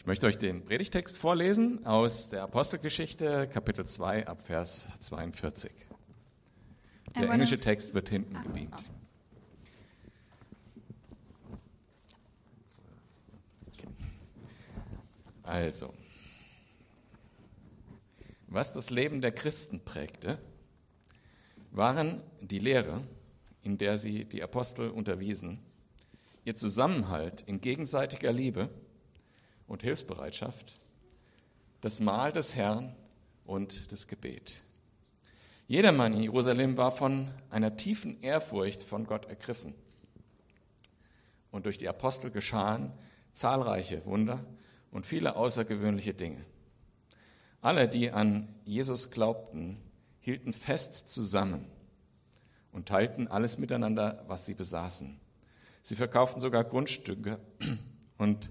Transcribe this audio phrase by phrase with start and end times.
[0.00, 5.70] Ich möchte euch den Predigtext vorlesen aus der Apostelgeschichte, Kapitel 2, ab Vers 42.
[7.16, 8.82] Der englische Text wird hinten gebeamt.
[15.42, 15.92] Also,
[18.46, 20.38] was das Leben der Christen prägte,
[21.72, 23.02] waren die Lehre,
[23.62, 25.58] in der sie die Apostel unterwiesen,
[26.46, 28.70] ihr Zusammenhalt in gegenseitiger Liebe
[29.70, 30.74] und Hilfsbereitschaft,
[31.80, 32.92] das Mahl des Herrn
[33.44, 34.62] und das Gebet.
[35.68, 39.74] Jedermann in Jerusalem war von einer tiefen Ehrfurcht von Gott ergriffen.
[41.52, 42.92] Und durch die Apostel geschahen
[43.32, 44.44] zahlreiche Wunder
[44.90, 46.44] und viele außergewöhnliche Dinge.
[47.60, 49.80] Alle, die an Jesus glaubten,
[50.18, 51.66] hielten fest zusammen
[52.72, 55.20] und teilten alles miteinander, was sie besaßen.
[55.82, 57.38] Sie verkauften sogar Grundstücke
[58.18, 58.50] und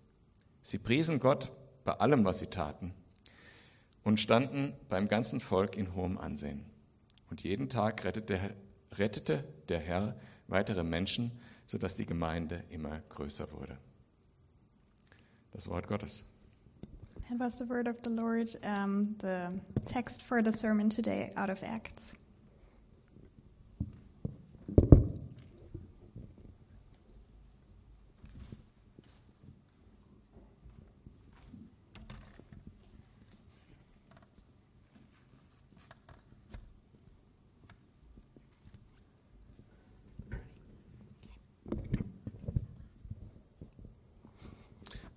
[0.61, 1.51] Sie priesen Gott
[1.83, 2.93] bei allem, was sie taten
[4.03, 6.65] und standen beim ganzen Volk in hohem Ansehen.
[7.29, 8.53] Und jeden Tag rettete,
[8.93, 10.15] rettete der Herr
[10.47, 11.31] weitere Menschen,
[11.65, 13.77] sodass die Gemeinde immer größer wurde.
[15.51, 16.23] Das Wort Gottes.
[17.29, 19.47] That was the word of the Lord, um, the
[19.85, 22.13] text for the sermon today out of Acts.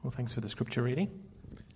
[0.05, 1.11] Well, thanks for the scripture reading.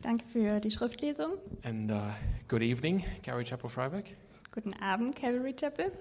[0.02, 1.32] Danke für die Schriftlesung.
[1.64, 2.12] And uh,
[2.48, 4.06] good evening, Gary Chapel Freiburg.
[4.54, 5.92] Guten Abend, Calvary Chapel.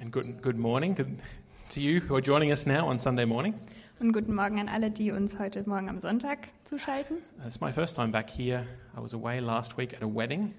[0.00, 1.22] And good, good morning good
[1.70, 3.54] to you who are joining us now on Sunday morning.
[4.00, 7.18] Und guten Morgen an alle, die uns heute Morgen am Sonntag zuschalten.
[7.46, 8.66] It's my first time back here.
[8.96, 10.52] I was away last week at a wedding.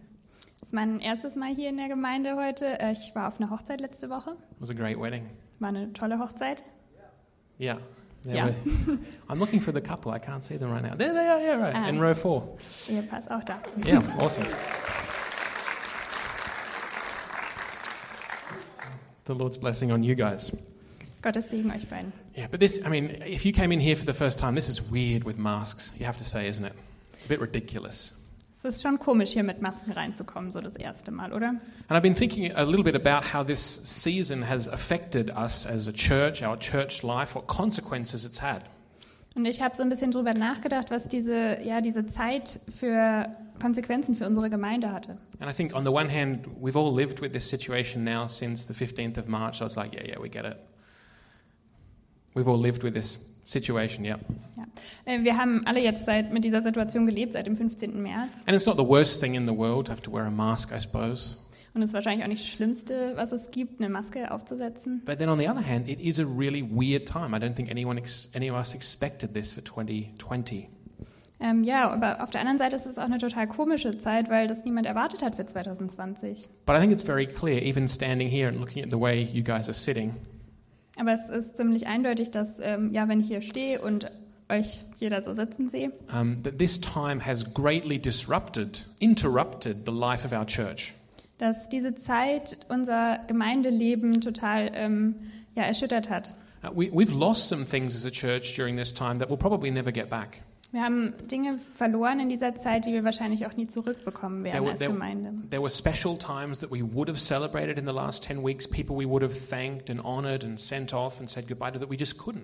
[0.62, 2.80] Das ist mein erstes Mal hier in der Gemeinde heute.
[2.80, 4.32] Äh, Ich war auf einer Hochzeit letzte Woche.
[4.32, 5.30] It was a great wedding.
[5.60, 6.64] War eine tolle Hochzeit.
[7.60, 7.80] Yeah.
[8.36, 8.52] Yeah.
[9.30, 10.12] I'm looking for the couple.
[10.12, 10.96] I can't see them right now.
[10.96, 11.76] There they are, yeah, right.
[11.76, 11.88] Ah.
[11.88, 12.44] In row four.
[12.90, 13.60] Ehepaar ist auch da.
[13.86, 14.46] Yeah, awesome.
[19.26, 20.52] The Lord's blessing on you guys.
[21.22, 22.14] Gottes Segen euch beiden.
[22.36, 24.70] Yeah, but this, I mean, if you came in here for the first time, this
[24.70, 26.74] is weird with masks, you have to say, isn't it?
[27.14, 28.14] It's a bit ridiculous.
[28.58, 31.50] Es ist schon komisch, hier mit Masken reinzukommen, so das erste Mal, oder?
[31.50, 35.88] And I've been thinking a little bit about how this season has affected us as
[35.88, 38.64] a church, our church life, what consequences it's had.
[39.36, 43.28] Und ich habe so ein bisschen drüber nachgedacht, was diese, ja, diese Zeit für
[43.62, 45.20] Konsequenzen für unsere Gemeinde hatte.
[45.40, 48.66] And I think, on the one hand, we've all lived with this situation now since
[48.66, 49.62] the 15th of March.
[49.62, 50.58] I was like, yeah, yeah, we get it.
[52.34, 54.20] We've all lived with this situation, yeah.
[54.58, 54.64] Ja.
[55.06, 58.02] Äh, Wir haben alle jetzt seit, mit dieser Situation gelebt, seit dem 15.
[58.02, 58.30] März.
[58.46, 60.72] And it's not the worst thing in the world to have to wear a mask,
[60.72, 61.36] I suppose.
[61.74, 65.04] Und es ist wahrscheinlich auch nicht das Schlimmste, was es gibt, eine Maske aufzusetzen.
[65.06, 67.36] But then on the other hand, it is a really weird time.
[67.36, 68.02] I don't think anyone,
[68.36, 70.70] any of us expected this for 2020.
[71.40, 74.48] Ähm, ja, aber auf der anderen Seite ist es auch eine total komische Zeit, weil
[74.48, 76.48] das niemand erwartet hat für 2020.
[76.66, 79.44] But I think it's very clear, even standing here and looking at the way you
[79.44, 80.14] guys are sitting,
[81.00, 84.12] Aber es ist ziemlich eindeutig, dass, ähm, ja, wenn ich hier stehe und
[84.50, 90.26] euch jeder so sitzen sehe, um, that this time has greatly disrupted, interrupted the life
[90.26, 90.94] of our church.
[91.38, 95.16] dass diese Zeit unser Gemeindeleben total ähm,
[95.56, 96.34] ja, erschüttert hat.
[96.64, 99.70] Uh, we, we've lost some things as a church during this time that we'll probably
[99.70, 100.42] never get back.
[100.72, 104.72] Wir haben Dinge verloren in dieser Zeit, die wir wahrscheinlich auch nie zurückbekommen werden were,
[104.72, 105.34] als Gemeinde.
[105.50, 108.96] there were special times that we would have celebrated in the last 10 weeks, people
[108.98, 111.96] we would have thanked and honored and sent off and said goodbye to that we
[111.98, 112.44] just couldn't.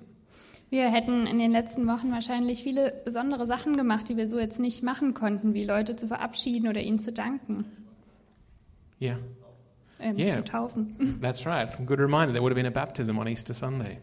[0.70, 4.60] Wir hätten in den letzten Wochen wahrscheinlich viele besondere Sachen gemacht, die wir so jetzt
[4.60, 7.66] nicht machen konnten, wie Leute zu verabschieden oder ihnen zu danken,
[9.02, 9.18] Yeah,
[10.00, 10.36] ähm, Yeah.
[10.36, 11.20] zu taufen.
[11.22, 11.70] that's right.
[11.86, 12.32] Good reminder.
[12.34, 13.98] There would have been a baptism on Easter Sunday.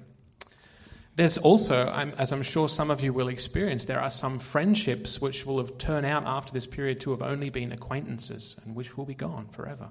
[1.20, 5.20] There's also, I'm, as I'm sure some of you will experience, there are some friendships
[5.20, 8.96] which will have turned out after this period to have only been acquaintances and which
[8.96, 9.90] will be gone forever.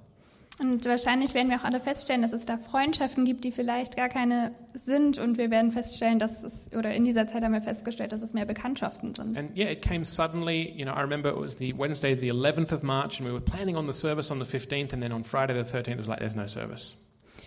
[0.58, 4.10] Und wahrscheinlich werden wir auch alle feststellen, dass es da Freundschaften gibt, die vielleicht gar
[4.10, 5.20] keine sind.
[5.20, 8.34] Und wir werden feststellen, dass es, oder in dieser Zeit haben wir festgestellt, dass es
[8.34, 9.38] mehr Bekanntschaften sind.
[9.38, 10.74] And yeah, it came suddenly.
[10.76, 13.40] You know, I remember it was the Wednesday, the 11th of March, and we were
[13.40, 16.10] planning on the service on the 15th, and then on Friday the 13th, it was
[16.10, 16.96] like, there's no service.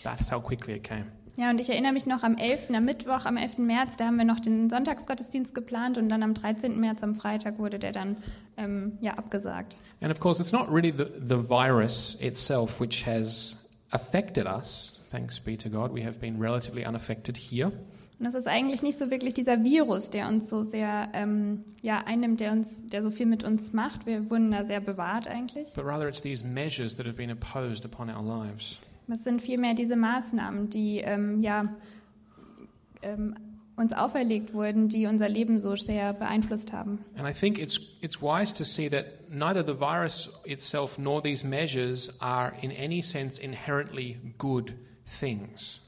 [0.05, 1.11] That's how quickly it came.
[1.37, 3.59] Ja, und ich erinnere mich noch am 11., am Mittwoch, am 11.
[3.59, 6.79] März, da haben wir noch den Sonntagsgottesdienst geplant und dann am 13.
[6.79, 8.17] März, am Freitag, wurde der dann
[8.59, 9.79] ähm, ja, abgesagt.
[10.03, 15.01] And of course, it's not really the, the virus itself which has affected us.
[15.11, 17.73] Thanks be to God, we have been relatively unaffected here.
[18.19, 22.05] Und das ist eigentlich nicht so wirklich dieser Virus, der uns so sehr ähm, ja,
[22.07, 24.07] einnimmt, der, uns, der so viel mit uns macht.
[24.07, 25.73] Wir wurden da sehr bewahrt eigentlich.
[25.75, 28.79] But rather, it's these measures that have been imposed upon our lives.
[29.09, 31.65] Es sind vielmehr diese Maßnahmen, die ähm, ja,
[33.03, 33.37] ähm,
[33.77, 37.05] uns auferlegt wurden, die unser Leben so sehr beeinflusst haben.
[37.17, 41.47] And I think it's, it's wise to see that neither the virus itself nor these
[41.47, 44.75] measures are, in any sense, inherently good
[45.21, 45.81] things.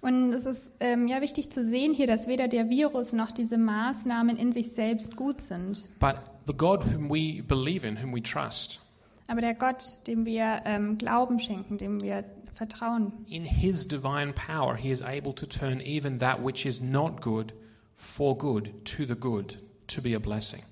[0.00, 3.58] Und es ist ähm, ja wichtig zu sehen hier, dass weder der Virus noch diese
[3.58, 5.86] Maßnahmen in sich selbst gut sind.
[5.98, 6.16] But
[6.46, 8.80] the God whom we believe in, whom we trust,
[9.26, 12.24] Aber der Gott, dem wir ähm, Glauben schenken, dem wir
[12.58, 17.22] vertrauen, in his divine power, he is able to turn even that which is not
[17.22, 17.54] good
[17.94, 20.62] for good to the good, to be a blessing.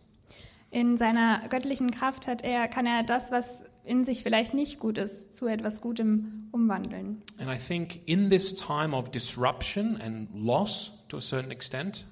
[0.70, 4.98] in seiner göttlichen Kraft hat er, kann er das, was in sich vielleicht nicht gut
[4.98, 7.22] ist, zu etwas Gutem umwandeln.
[7.38, 12.04] And I think in this time of disruption and loss to a certain extent,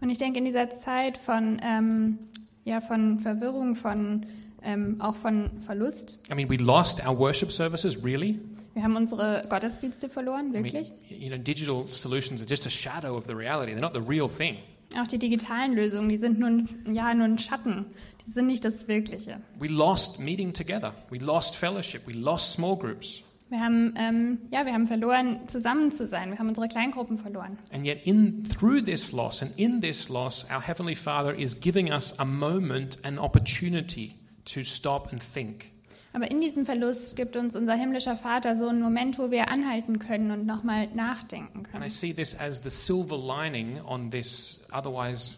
[0.00, 2.18] Und ich denke, in dieser Zeit von, ähm,
[2.64, 4.24] ja, von Verwirrung, von,
[4.62, 8.38] ähm, auch von Verlust, I mean, we lost our worship services, really.
[8.74, 10.92] Wir haben unsere Gottesdienste verloren, I mean, wirklich.
[11.08, 13.72] you know, digital solutions are just a shadow of the reality.
[13.72, 14.56] They're not the real thing.
[15.00, 17.86] Auch die digitalen Lösungen, die sind nur, ein- ja, nur ein Schatten,
[18.26, 19.40] die sind nicht das Wirkliche.
[19.58, 20.92] We lost meeting together.
[21.10, 22.06] We lost fellowship.
[22.08, 23.22] We lost small groups.
[23.50, 26.30] Wir haben, ähm, ja, wir haben verloren, zusammen zu sein.
[26.30, 27.58] Wir haben unsere Kleingruppen verloren.
[27.72, 31.90] And yet, in through this loss and in this loss, our heavenly Father is giving
[31.92, 34.14] us a moment, an opportunity
[34.44, 35.72] to stop and think.
[36.12, 39.98] Aber in diesem Verlust gibt uns unser himmlischer Vater so einen Moment, wo wir anhalten
[40.00, 41.90] können und nochmal nachdenken And I können.
[41.90, 45.36] see this as the silver lining on this otherwise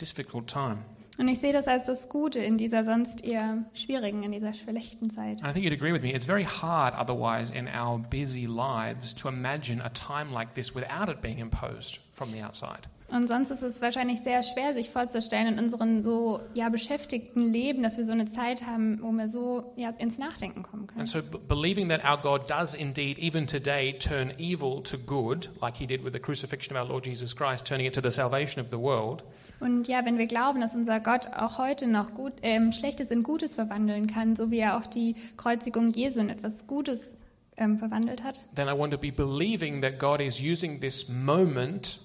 [0.00, 0.78] difficult time.
[1.18, 5.10] Und ich sehe das als das Gute in dieser sonst eher schwierigen, in dieser schlechten
[5.10, 5.42] Zeit.
[5.42, 6.12] And I think you'd agree with me.
[6.12, 11.08] It's very hard otherwise in our busy lives to imagine a time like this without
[11.10, 12.88] it being imposed from the outside.
[13.12, 17.82] Und sonst ist es wahrscheinlich sehr schwer, sich vorzustellen in unseren so ja, beschäftigten Leben,
[17.82, 21.00] dass wir so eine Zeit haben, wo wir so ja, ins Nachdenken kommen können.
[21.00, 25.76] And so, believing that our God does indeed, even today, turn evil to good, like
[25.76, 28.62] he did with the crucifixion of our Lord Jesus Christ, turning it to the salvation
[28.62, 29.22] of the world,
[29.62, 33.22] Und ja, wenn wir glauben, dass unser Gott auch heute noch gut, ähm, Schlechtes in
[33.22, 37.14] Gutes verwandeln kann, so wie er auch die Kreuzigung Jesu in etwas Gutes
[37.56, 42.00] ähm, verwandelt hat, then I want to be believing that God is using this moment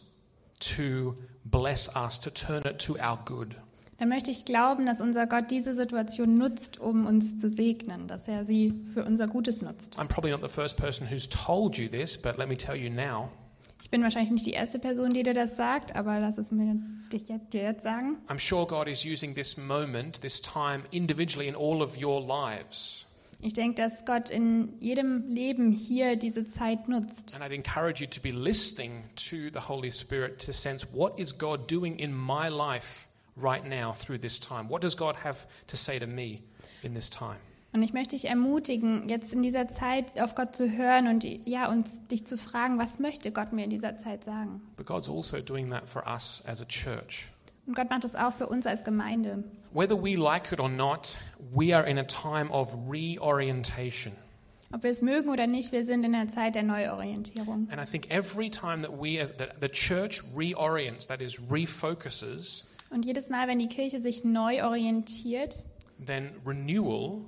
[0.60, 3.56] to bless us, to turn it to our good.
[3.98, 8.28] dann möchte ich glauben, dass unser Gott diese Situation nutzt, um uns zu segnen, dass
[8.28, 9.98] er sie für unser Gutes nutzt.
[9.98, 12.90] I'm probably not the first person who's told you this, but let me tell you
[12.90, 13.30] now.
[13.82, 16.76] Ich bin wahrscheinlich nicht die erste Person, die dir das sagt, aber lass es mir
[17.12, 18.18] dich jetzt, dir jetzt sagen.
[18.28, 23.07] I'm sure God is using this moment, this time, individually in all of your lives.
[23.42, 27.36] Ich denke, dass Gott in jedem Leben hier diese Zeit nutzt.
[27.36, 31.38] And I'd encourage you to be listening to the Holy Spirit to sense what is
[31.38, 34.70] God doing in my life right now through this time?
[34.70, 36.42] What does God have to say to me
[36.84, 37.38] in this time?
[37.74, 41.70] Und ich möchte dich ermutigen, jetzt in dieser Zeit auf Gott zu hören und ja,
[41.70, 44.62] uns dich zu fragen, was möchte Gott mir in dieser Zeit sagen?
[44.78, 47.28] But God's also doing that for us as a church.
[47.68, 49.44] Und Gott macht es auch für uns als Gemeinde.
[49.74, 51.16] Whether we like it or not,
[51.54, 54.14] we are in a time of reorientation.
[54.74, 57.70] Ob wir es mögen oder nicht, wir sind in der Zeit der Neuorientierung.
[57.70, 62.66] And I think every time that we, as that the church reorients, that is, refocuses,
[62.90, 65.62] Und jedes Mal, wenn die Kirche sich neu orientiert,
[66.06, 67.26] then renewal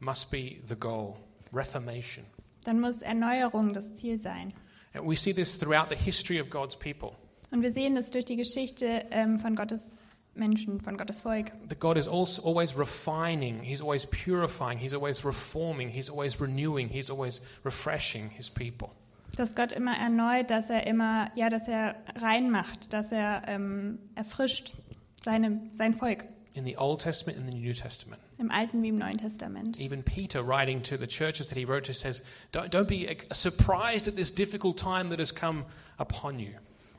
[0.00, 1.16] must be the goal,
[1.52, 2.24] reformation.
[2.64, 4.52] dann muss Erneuerung das Ziel sein.
[4.94, 7.12] And we see this throughout the history of God's people.
[7.50, 9.98] Und wir sehen das durch die Geschichte ähm, von Gottes
[10.34, 11.52] Menschen, von Gottes Volk.
[11.68, 16.88] That God is also always refining, He's always purifying, He's always reforming, He's always renewing,
[16.88, 18.90] He's always refreshing His people.
[19.36, 24.74] Dass Gott immer erneut, dass er immer, ja, dass er reinmacht, dass er ähm, erfrischt
[25.22, 26.24] seine, sein Volk
[26.54, 28.20] In the Old Testament and the New Testament.
[28.38, 29.78] im Alten wie im Neuen Testament.
[29.78, 32.22] Even Peter, writing to the churches that he wrote to, says,
[32.52, 35.64] Don't, don't be surprised at this difficult time that has come
[35.98, 36.54] upon you.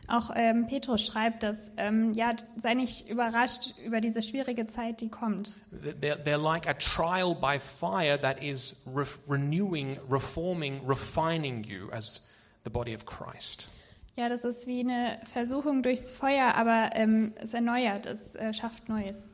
[0.08, 5.10] Auch ähm, Petrus schreibt, dass ähm, ja, sei nicht überrascht über diese schwierige Zeit, die
[5.10, 5.56] kommt.
[6.02, 12.32] They're, they're like a trial by fire that is re- renewing, reforming, refining you as
[12.64, 13.70] the body of Christ.
[14.16, 18.88] Ja, das ist wie eine Versuchung durchs Feuer, aber ähm, es erneuert, es äh, schafft
[18.88, 19.28] Neues.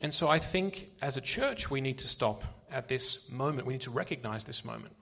[0.00, 3.66] And so I think as a church, we need to stop at this moment.
[3.66, 4.92] We need to recognize this moment.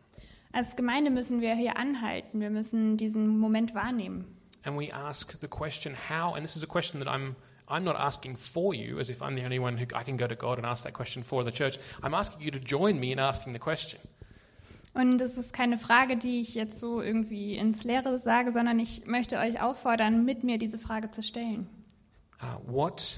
[0.52, 4.37] Als Gemeinde müssen wir hier anhalten, wir müssen diesen Moment wahrnehmen.
[4.64, 7.36] And we ask the question, how, and this is a question that I'm,
[7.68, 10.26] I'm not asking for you, as if I'm the only one who I can go
[10.26, 11.78] to God and ask that question for the church.
[12.02, 14.00] I'm asking you to join me in asking the question.
[14.94, 19.06] Und es ist keine Frage, die ich jetzt so irgendwie ins Leere sage, sondern ich
[19.06, 21.68] möchte euch auffordern, mit mir diese Frage zu stellen.
[22.42, 23.16] Uh, what,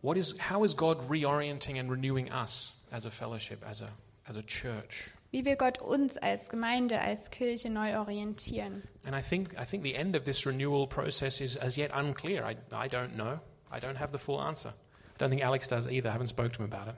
[0.00, 3.88] what is, how is God reorienting and renewing us as a fellowship, as a,
[4.28, 5.10] as a church?
[5.32, 8.82] Wie will Gott uns als Gemeinde, als Kirche neu orientieren?
[9.06, 12.44] And I think, I think the end of this renewal process is as yet unclear.
[12.44, 13.40] I, I don't know.
[13.74, 14.68] I don't have the full answer.
[14.68, 16.10] I don't think Alex does either.
[16.10, 16.96] I haven't spoken to him about it.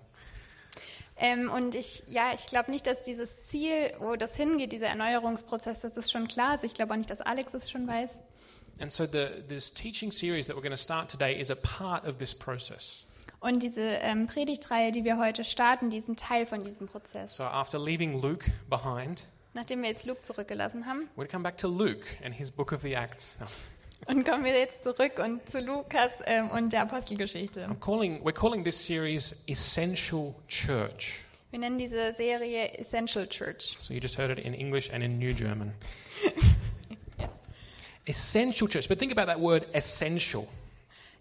[1.17, 5.81] Ähm, und ich, ja, ich glaube nicht, dass dieses Ziel, wo das hingeht, dieser Erneuerungsprozess,
[5.83, 6.65] dass das schon klar ist.
[6.65, 8.19] Ich glaube auch nicht, dass Alex es schon weiß.
[8.81, 12.05] And so the, this teaching series that we're going to start today is a part
[12.05, 13.07] of this process.
[13.45, 17.37] Und diese ähm, Predigtreihe, die wir heute starten, die ist ein Teil von diesem Prozess.
[17.37, 21.69] So after leaving Luke behind, Nachdem wir jetzt Luke zurückgelassen haben, to come back to
[21.69, 23.39] Luke and his book of the Acts.
[24.09, 27.67] Und kommen wir jetzt zurück und zu Lukas ähm, und der Apostelgeschichte.
[27.67, 31.21] I'm calling, we're calling this series Essential Church.
[31.51, 33.77] Wir nennen diese Serie Essential Church.
[33.83, 35.75] So you just heard it in English and in New German.
[38.07, 38.89] Essential Church.
[38.89, 40.49] But think about that word essential.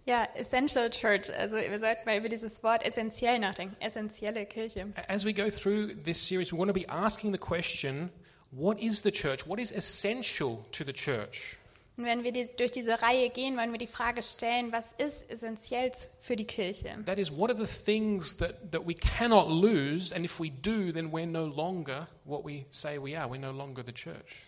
[0.06, 1.34] Ja, Essential Church.
[1.38, 3.76] Also wir sollten mal über dieses Wort essentiell nachdenken.
[3.80, 4.88] Essentielle Kirche.
[5.08, 8.10] As we go through this series, we want to be asking the question
[8.52, 9.48] what is the church?
[9.48, 11.58] What is essential to the church?
[11.96, 15.30] Und wenn wir die, durch diese Reihe gehen, wollen wir die Frage stellen, was ist
[15.30, 16.98] essentiell für die Kirche?
[17.06, 20.14] That is, what are the things that, that we cannot lose?
[20.14, 23.30] And if we do, then we're no longer what we say we are.
[23.30, 24.44] We're no longer the church.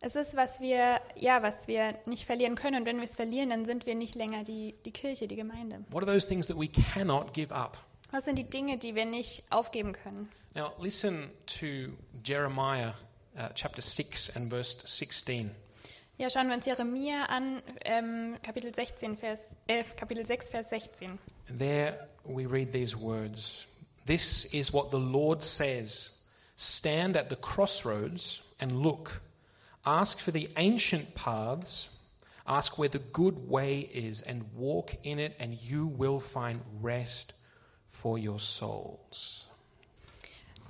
[0.00, 2.80] Es ist, was wir, ja, was wir nicht verlieren können.
[2.80, 5.84] Und wenn wir es verlieren, dann sind wir nicht länger die, die Kirche, die Gemeinde.
[5.90, 7.78] What are those things that we cannot give up?
[8.10, 10.28] Was sind die Dinge, die wir nicht aufgeben können?
[10.54, 11.92] Now, listen to
[12.24, 12.94] Jeremiah
[13.36, 15.50] uh, chapter 6 and verse 16.
[16.18, 21.18] Ja, schauen wir uns Jeremia an, ähm, Kapitel 16, Vers, äh, Kapitel 6, Vers 16.
[21.58, 23.66] There we read these words
[24.06, 26.12] This is what the Lord says
[26.54, 29.20] Stand at the crossroads and look.
[29.86, 31.90] Ask for the ancient paths.
[32.44, 37.34] Ask where the good way is and walk in it, and you will find rest
[37.88, 39.46] for your souls.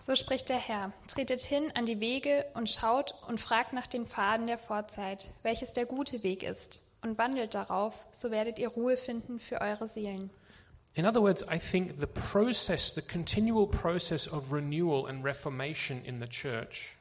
[0.03, 0.93] So spricht der Herr.
[1.09, 5.73] Tretet hin an die Wege und schaut und fragt nach den Pfaden der Vorzeit, welches
[5.73, 10.31] der gute Weg ist, und wandelt darauf, so werdet ihr Ruhe finden für eure Seelen.
[10.93, 16.21] In other words, I think the process, the continual process of renewal and reformation in
[16.21, 16.96] the church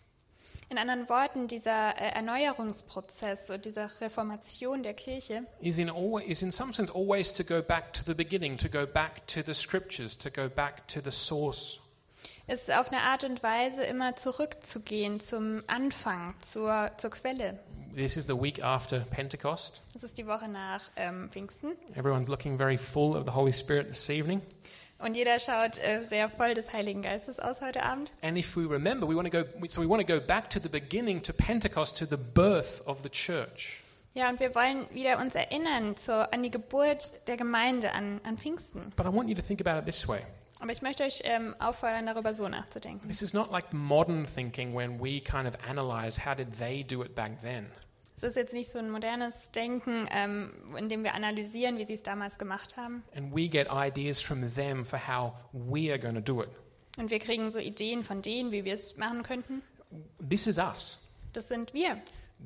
[0.70, 6.42] In anderen Worten, dieser äh, Erneuerungsprozess und dieser Reformation der Kirche is in, always, is
[6.42, 9.54] in some sense always to go back to the beginning, to go back to the
[9.54, 11.80] scriptures, to go back to the source.
[12.48, 17.60] ist auf eine Art und Weise immer zurückzugehen zum Anfang, zur, zur Quelle.
[17.96, 19.82] This is the week after Pentecost.
[19.94, 21.74] Das ist die Woche nach ähm, Pfingsten.
[21.96, 24.42] Everyone's looking very full of the Holy Spirit this evening.
[25.06, 28.12] Und jeder schaut äh, sehr voll des Heiligen Geistes aus heute Abend.
[28.24, 30.60] And if we remember, we want to go so we want to go back to
[30.60, 33.84] the beginning to Pentecost to the birth of the church.
[34.16, 38.40] Ja, und wir wollen wieder uns erinnern zur, an die Geburt der Gemeinde, an, an
[38.40, 38.92] Pfingsten.
[38.96, 40.22] But I want you to think about it this way.
[40.60, 43.08] Aber ich möchte euch ähm, auffordern, darüber so nachzudenken.
[43.08, 47.04] This is not like modern thinking when we kind of analyze how did they do
[47.04, 47.68] it back then.
[48.16, 51.96] Es ist jetzt nicht so ein modernes Denken, ähm, in dem wir analysieren, wie sie
[51.96, 53.04] es damals gemacht haben.
[53.16, 56.50] And we get ideas from them for how we are going to do it.
[56.98, 59.62] Und wir kriegen so Ideen von denen, wie wir es machen könnten.
[60.28, 61.12] This is us.
[61.34, 62.02] Das sind wir.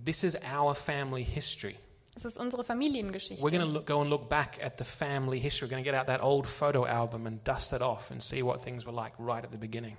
[0.05, 1.75] This is our family history.
[2.15, 3.43] Das ist unsere Familiengeschichte.
[3.43, 5.67] We're going to look, go and look back at the family history.
[5.67, 8.41] We're going to get out that old photo album and dust it off and see
[8.43, 9.95] what things were like right at the beginning.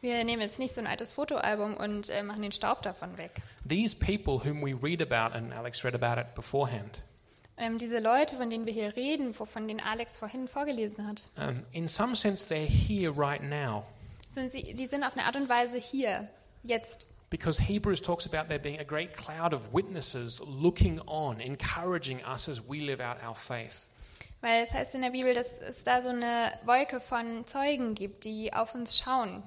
[0.00, 3.42] Wir nehmen jetzt nicht so ein altes Fotoalbum und äh, machen den Staub davon weg.
[3.68, 7.02] These people whom we read about, and Alex read about it beforehand,
[7.56, 11.62] Ähm, diese Leute, von denen wir hier reden, wovon den Alex vorhin vorgelesen hat, um,
[11.72, 13.84] in some sense, they're here right now.
[14.34, 16.28] sind sie, sie sind auf eine Art und Weise hier,
[16.64, 17.06] jetzt.
[17.30, 22.48] Because Hebrews talks about there being a great cloud of witnesses looking on, encouraging us
[22.48, 23.88] as we live out our faith.
[24.40, 28.24] Weil es heißt in der Bibel, dass es da so eine Wolke von Zeugen gibt,
[28.24, 29.42] die auf uns schauen.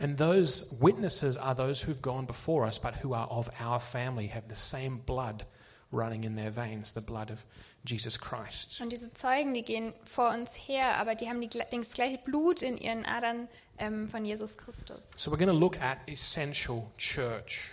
[0.00, 4.26] And those witnesses are those who've gone before us, but who are of our family,
[4.28, 5.44] have the same blood
[5.92, 7.44] running in their veins, the blood of
[7.84, 8.80] Jesus Christ.
[8.80, 12.62] Und diese Zeugen, die gehen vor uns her, aber die haben die, das gleiche Blut
[12.62, 15.02] in ihren Adern ähm, von Jesus Christus.
[15.16, 17.72] So we're going to look at essential church.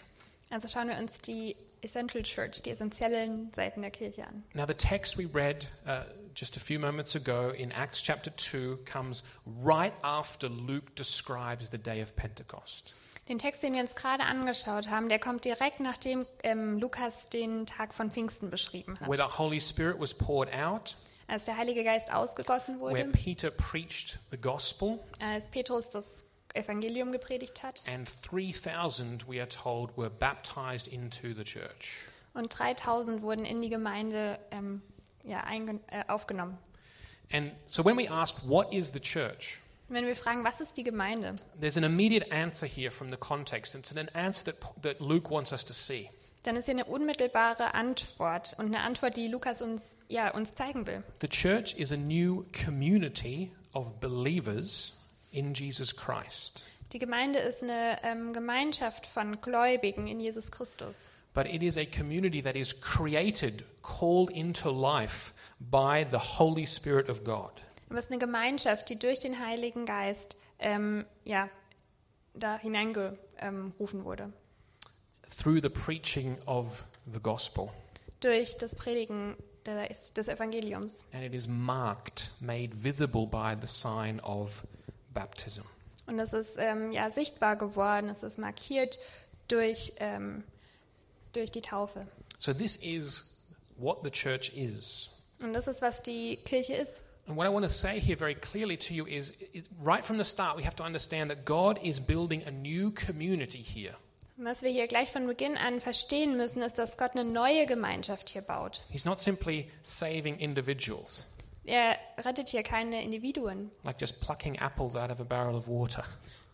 [0.50, 4.44] Also schauen wir uns die Essential Church, die essentiellen Seiten der Kirche an.
[4.54, 6.04] Now, the text we read uh,
[6.38, 11.78] just a few moments ago in Acts chapter 2 comes right after Luke describes the
[11.78, 12.94] day of Pentecost.
[13.28, 17.66] Den Text, den wir uns gerade angeschaut haben, der kommt direkt nachdem ähm, Lukas den
[17.66, 19.32] Tag von Pfingsten beschrieben where hat.
[19.32, 20.96] the Holy Spirit was poured out,
[21.28, 27.12] Als der Heilige Geist ausgegossen where wurde, Peter preached the gospel, als Petrus das Evangelium
[27.12, 32.06] gepredigt hat and 3,000, we are told, were baptized into the church.
[32.34, 34.82] und 3000 wurden in die Gemeinde ähm,
[35.28, 36.58] ja, äh, aufgenommen.
[37.32, 39.60] And so when we ask, what is the church?
[39.90, 43.76] Wenn wir fragen, was ist die Gemeinde, There's an immediate answer here from the context.
[43.76, 46.10] It's an answer that, that Luke wants us to see.
[46.48, 50.88] dann ist hier eine unmittelbare Antwort und eine Antwort, die Lukas uns, ja, uns zeigen
[50.88, 51.04] will.
[51.20, 54.96] The church is a new community of believers
[55.32, 56.64] in Jesus Christ.
[56.94, 61.10] Die Gemeinde ist eine ähm, Gemeinschaft von Gläubigen in Jesus Christus.
[61.38, 65.34] But it is a community that is created, called into life
[65.70, 67.52] by the Holy Spirit of God.
[67.92, 71.48] Aber es ist eine Gemeinschaft, die durch den Heiligen Geist ähm, ja,
[72.34, 74.34] da hineingerufen wurde.
[75.30, 77.70] through the preaching of the gospel.
[78.20, 81.06] Durch das Predigen des, des Evangeliums.
[81.14, 84.66] And it is marked, made visible by the sign of
[85.14, 85.66] baptism.
[86.08, 88.98] Und es ist ähm, ja, sichtbar geworden, es ist markiert
[89.48, 90.44] durch, ähm,
[91.38, 92.08] durch die Taufe.
[92.40, 93.38] So, this is
[93.78, 95.10] what the church is.
[95.42, 97.02] Und das ist, was die Kirche ist.
[97.28, 99.34] And what I want to say here very clearly to you is
[99.84, 103.62] right from the start, we have to understand that God is building a new community
[103.62, 103.96] here.
[104.38, 108.30] Was wir hier gleich von Beginn an verstehen müssen, ist, dass Gott eine neue Gemeinschaft
[108.30, 108.84] hier baut.
[108.90, 111.26] He's not simply saving individuals,
[111.66, 116.04] Er rettet hier keine Individuen, like just plucking apples out of a barrel of water.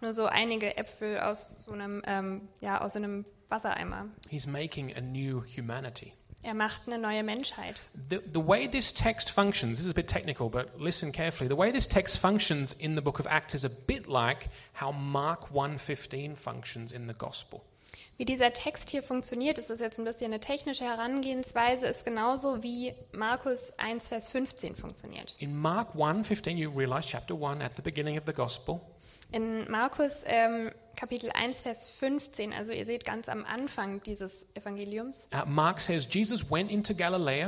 [0.04, 4.06] Nur so einige Äpfel aus so einem, ähm, ja, aus einem Wassereimer.
[4.30, 6.14] He's making a new humanity.
[6.44, 7.84] Er macht eine neue Menschheit.
[8.10, 11.48] The, the way this text functions, this is a bit technical, but listen carefully.
[11.48, 14.92] The way this text functions in the book of Acts is a bit like how
[14.92, 17.64] Mark 1:15 functions in the gospel.
[18.18, 22.62] Wie dieser Text hier funktioniert, ist das jetzt ein bisschen eine technische Herangehensweise, ist genauso
[22.62, 25.36] wie Markus 1, Vers 15 funktioniert.
[25.40, 28.82] In Mark 1:15, you realize chapter 1 at the beginning of the gospel,
[29.32, 35.28] In Markus ähm, Kapitel 1, Vers 15, also ihr seht ganz am Anfang dieses Evangeliums,
[35.34, 37.48] uh, Mark says Jesus went into Galilee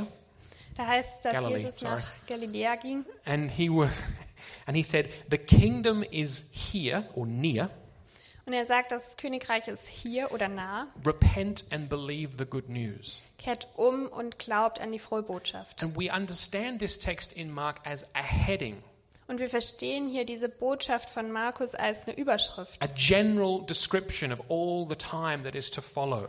[0.76, 1.94] da heißt es, dass Galilee, Jesus sorry.
[1.94, 4.02] nach Galiläa ging and he was
[4.66, 7.70] and he said, "The kingdom is here or near.
[8.46, 13.20] Und er sagt, das Königreich ist hier oder nah, Repent and believe the good news."
[13.38, 15.82] kehrt um und glaubt an die frohe Botschaft.
[15.82, 18.82] And we understand this text in Mark as a heading,
[19.28, 24.40] Und wir verstehen hier diese Botschaft von Markus als eine Überschrift, a general description of
[24.48, 26.28] all the time that is to follow.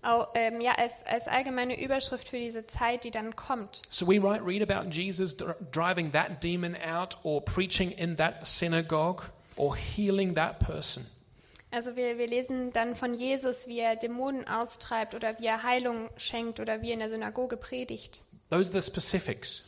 [0.00, 3.82] Au, ähm, ja, als, als allgemeine Überschrift für diese Zeit, die dann kommt.
[3.90, 8.46] So we might read about Jesus dr- driving that demon out, or preaching in that
[8.46, 9.24] synagogue,
[9.56, 11.04] or healing that person.
[11.70, 16.08] Also wir, wir lesen dann von Jesus, wie er Dämonen austreibt oder wie er Heilung
[16.16, 18.22] schenkt oder wie er in der Synagoge predigt.
[18.50, 19.64] Those are the specifics.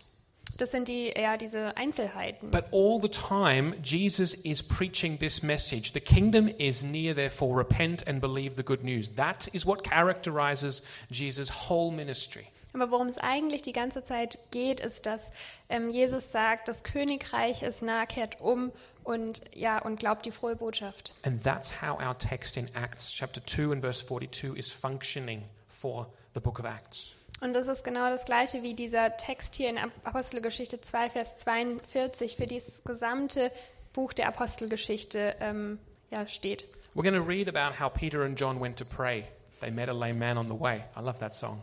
[0.57, 2.51] Das sind die, ja, diese Einzelheiten.
[2.51, 5.93] But all the time, Jesus is preaching this message.
[5.93, 9.15] The kingdom is near, therefore repent and believe the good news.
[9.15, 12.47] That is what characterizes Jesus' whole ministry.
[12.73, 15.31] Aber worum es eigentlich die ganze Zeit geht, ist, dass
[15.69, 20.57] ähm, Jesus sagt, das Königreich ist nah, kehrt um und, ja, und glaubt die frohe
[20.57, 21.15] Botschaft.
[21.25, 26.07] And that's how our text in Acts chapter 2 and verse 42 is functioning for
[26.35, 27.15] the book of Acts.
[27.41, 32.37] Und das ist genau das Gleiche wie dieser Text hier in Apostelgeschichte 2, Vers 42
[32.37, 33.51] für dieses gesamte
[33.95, 35.79] Buch der Apostelgeschichte ähm,
[36.11, 36.67] ja, steht.
[36.95, 39.25] We're going to read about how Peter and John went to pray.
[39.61, 40.85] They met a lame man on the way.
[40.97, 41.63] I love that song.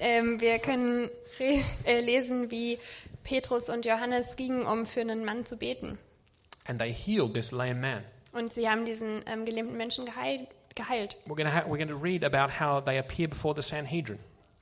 [0.00, 1.08] Ähm, wir können
[1.84, 2.78] äh, lesen, wie
[3.24, 5.98] Petrus und Johannes gingen, um für einen Mann zu beten.
[6.66, 8.02] And they healed this lame man.
[8.32, 10.48] Und sie haben diesen ähm, gelähmten Menschen geheilt.
[10.74, 11.16] geheilt.
[11.26, 14.18] We're going, to ha- we're going to read about how they appear before the Sanhedrin,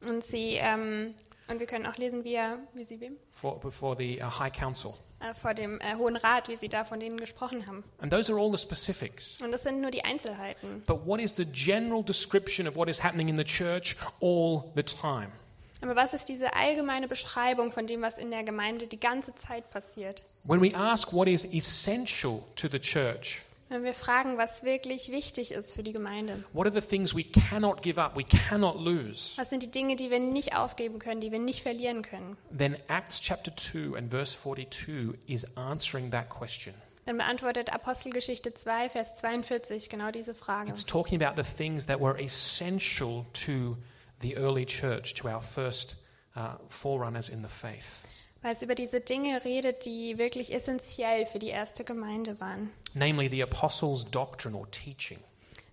[0.09, 1.15] Und sie ähm,
[1.49, 3.17] und wir können auch lesen, wie, er, wie sie wem?
[3.31, 4.95] for, before the uh, High Council.
[5.21, 7.83] Äh, vor dem äh, Hohen Rat, wie sie da von denen gesprochen haben.
[7.99, 9.41] And those are all the specifics.
[9.43, 10.83] Und das sind nur die Einzelheiten.
[10.87, 14.83] But what is the general description of what is happening in the church all the
[14.83, 15.33] time?
[15.81, 19.71] Aber was ist diese allgemeine Beschreibung von dem, was in der Gemeinde die ganze Zeit
[19.71, 20.25] passiert?
[20.45, 25.53] When we ask what is essential to the church, Wenn wir fragen, was wirklich wichtig
[25.53, 26.43] ist für die Gemeinde.
[26.55, 29.37] What are the things we cannot give up, we cannot lose?
[29.37, 32.39] Was sind die Dinge, die wir nicht aufgeben können, die wir nicht verlieren können?
[32.57, 36.75] Then Acts chapter 2 and verse 42 is answering that question.
[37.05, 40.71] Dann beantwortet Apostelgeschichte 2, Vers 42 genau diese Frage.
[40.71, 43.77] It's talking about the things that were essential to
[44.21, 45.97] the early church, to our first
[46.37, 48.03] uh, forerunners in the faith.
[48.43, 52.71] Weil es über diese Dinge redet, die wirklich essentiell für die erste Gemeinde waren.
[52.95, 55.19] Namely, the apostles' doctrine or teaching,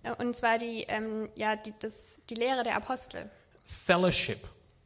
[0.02, 3.30] Äh, Und zwar die, ähm, ja, die, das, die Lehre der Apostel,
[3.66, 4.38] fellowship.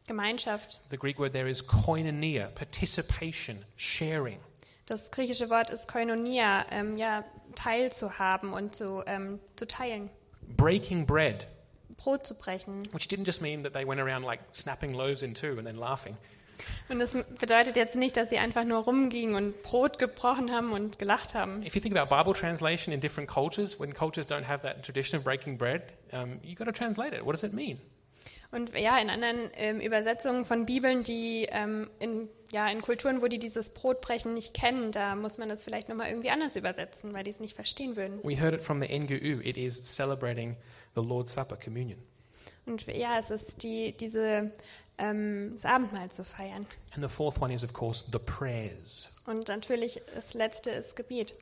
[0.06, 0.80] Gemeinschaft.
[0.90, 4.38] The Greek word there is koinonia, participation, sharing.
[4.86, 10.10] Das griechische Wort ist Koinonia, ähm, ja, teilzuhaben und zu, ähm, zu teilen,
[10.56, 11.46] Breaking bread,
[11.96, 12.82] Brot zu brechen.
[12.92, 15.76] which didn't just mean that they went around like snapping loaves in two and then
[15.76, 16.16] laughing.
[16.88, 20.98] Und das bedeutet jetzt nicht, dass sie einfach nur rumgingen und Brot gebrochen haben und
[20.98, 21.62] gelacht haben.
[21.64, 25.18] If you think about Bible translation in different cultures, when cultures don't have that tradition
[25.18, 27.24] of breaking bread, um, you got to translate it.
[27.24, 27.78] What does it mean?
[28.52, 33.28] Und ja, in anderen ähm, Übersetzungen von Bibeln, die ähm, in, ja, in Kulturen, wo
[33.28, 37.22] die dieses Brotbrechen nicht kennen, da muss man das vielleicht nochmal irgendwie anders übersetzen, weil
[37.22, 38.18] die es nicht verstehen würden.
[38.24, 39.40] We heard it from the NGU.
[39.42, 40.56] It is celebrating
[40.96, 41.98] the Lord's Supper, communion.
[42.66, 44.50] Und ja, es ist die, diese,
[45.00, 46.66] ähm, das Abendmahl zu feiern.
[46.94, 49.08] And the fourth one is, of course, the prayers.
[49.26, 51.34] Und natürlich das letzte ist Gebet.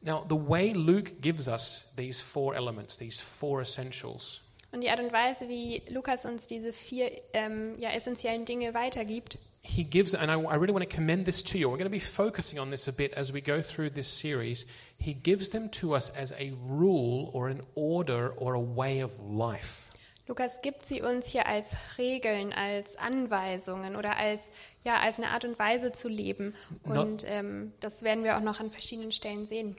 [0.00, 4.40] Now, the way Luke gives us these four elements, these four essentials,
[4.70, 9.38] Und die Art und Weise, wie Lukas uns diese vier ähm, ja, essentiellen Dinge weitergibt,
[9.64, 11.68] he gives, and I, I really want to commend this to you.
[11.68, 14.66] We're going to be focusing on this a bit as we go through this series.
[14.98, 19.18] He gives them to us as a rule or an order or a way of
[19.20, 19.90] life.
[20.26, 24.40] Lukas gibt sie uns hier als Regeln, als Anweisungen oder als,
[24.82, 26.54] ja, als eine Art und Weise zu leben.
[26.84, 29.76] Und ähm, das werden wir auch noch an verschiedenen Stellen sehen.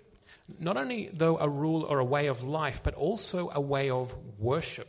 [0.59, 4.15] Not only, though, a rule or a way of life, but also a way of
[4.37, 4.87] worship.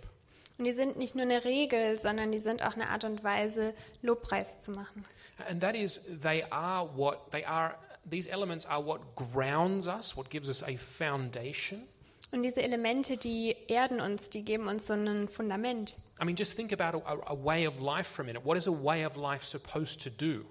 [0.59, 3.75] Und die sind nicht nur eine Regel, sondern die sind auch eine Art und Weise,
[4.03, 5.05] Lobpreis zu machen.
[5.49, 7.75] And that is, they are what, they are,
[8.09, 11.83] these elements are what grounds us, what gives us a foundation.
[12.32, 15.96] Und diese Elemente, die erden uns, die geben uns so ein Fundament.
[16.20, 18.44] I mean, just think about a, a way of life for a minute.
[18.44, 20.44] What is a way of life supposed to do?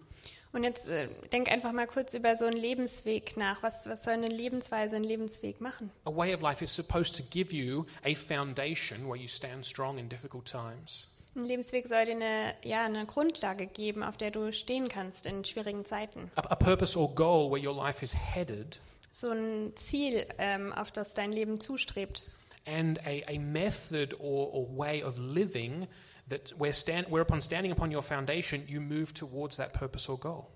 [0.55, 3.61] Und jetzt äh, denk einfach mal kurz über so einen Lebensweg nach.
[3.61, 5.91] Was, was soll eine Lebensweise, ein Lebensweg machen?
[6.05, 9.97] A way of life is supposed to give you a foundation where you stand strong
[9.97, 11.09] in difficult times.
[11.35, 15.43] Ein Lebensweg soll dir eine, ja, eine Grundlage geben, auf der du stehen kannst in
[15.43, 16.31] schwierigen Zeiten.
[16.38, 18.79] A, a purpose or goal where your life is headed,
[19.17, 22.23] So ein Ziel, ähm, auf das dein Leben zustrebt.
[22.65, 25.88] and a, a method or, or way of living
[26.28, 30.47] that where stand, whereupon standing upon your foundation, you move towards that purpose or goal.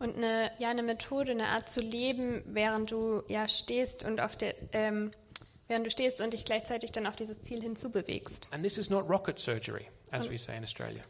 [0.00, 4.36] Und eine, ja, eine Methode, eine Art zu leben, während du ja stehst und auf
[4.36, 5.12] der, ähm,
[5.68, 8.48] während du stehst und dich gleichzeitig dann auf dieses Ziel hinzubewegst.
[8.52, 11.02] And this is not rocket surgery, as we say in Australia.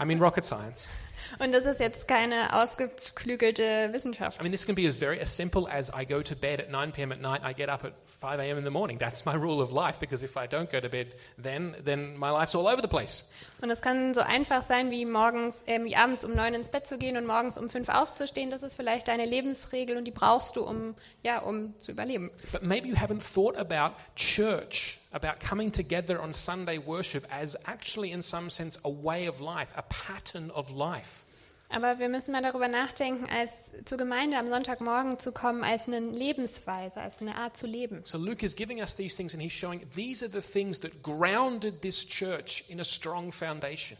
[0.00, 0.88] I mean rocket science.
[1.38, 4.40] Und das ist jetzt keine ausgeklügelte Wissenschaft.
[4.40, 6.70] I mean, this can be as very as simple as I go to bed at
[6.70, 7.12] 9 p.m.
[7.12, 8.58] at night, I get up at 5 a.m.
[8.58, 8.98] in the morning.
[8.98, 12.30] That's my rule of life because if I don't go to bed then, then my
[12.30, 13.30] life's all over the place.
[13.60, 16.86] Und es kann so einfach sein, wie morgens, ähm, wie abends um neun ins Bett
[16.86, 18.50] zu gehen und morgens um fünf aufzustehen.
[18.50, 22.30] Das ist vielleicht deine Lebensregel und die brauchst du, um, ja, um zu überleben.
[22.52, 28.12] But maybe you haven't thought about church, about coming together on Sunday worship as actually,
[28.12, 31.24] in some sense, a way of life, a pattern of life.
[31.72, 36.00] Aber wir müssen mal darüber nachdenken, als zur Gemeinde am Sonntagmorgen zu kommen, als eine
[36.00, 38.02] Lebensweise, als eine Art zu leben.
[38.04, 41.02] So Luke is giving us these things and he's showing these are the things that
[41.02, 43.96] grounded this church in a strong foundation.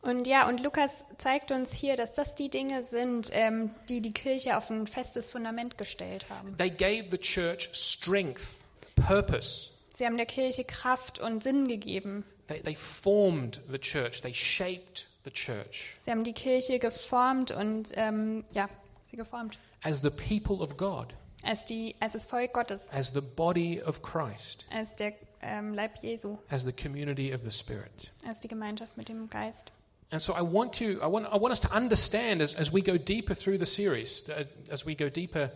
[0.00, 4.12] Und ja, und Lukas zeigt uns hier, dass das die Dinge sind, ähm, die die
[4.12, 6.56] Kirche auf ein festes Fundament gestellt haben.
[6.56, 8.58] They gave the church strength,
[8.94, 9.70] purpose.
[9.98, 12.24] Sie haben der Kirche Kraft und Sinn gegeben.
[12.46, 15.96] They, they formed the church, they shaped the church.
[16.04, 18.68] Sie haben die Kirche geformt und ähm, ja,
[19.10, 19.58] sie geformt.
[19.82, 21.12] As the people of God,
[21.44, 26.00] als die, als das Volk Gottes, as the body of Christ, als der ähm, Leib
[26.00, 28.12] Jesu, as the community of the Spirit.
[28.24, 29.72] als die Gemeinschaft mit dem Geist.
[30.12, 32.82] And so I want to, I want, I want us to understand as, as we
[32.82, 35.50] go deeper through the series, uh, as we go deeper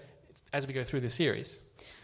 [0.53, 1.59] as we go through the series,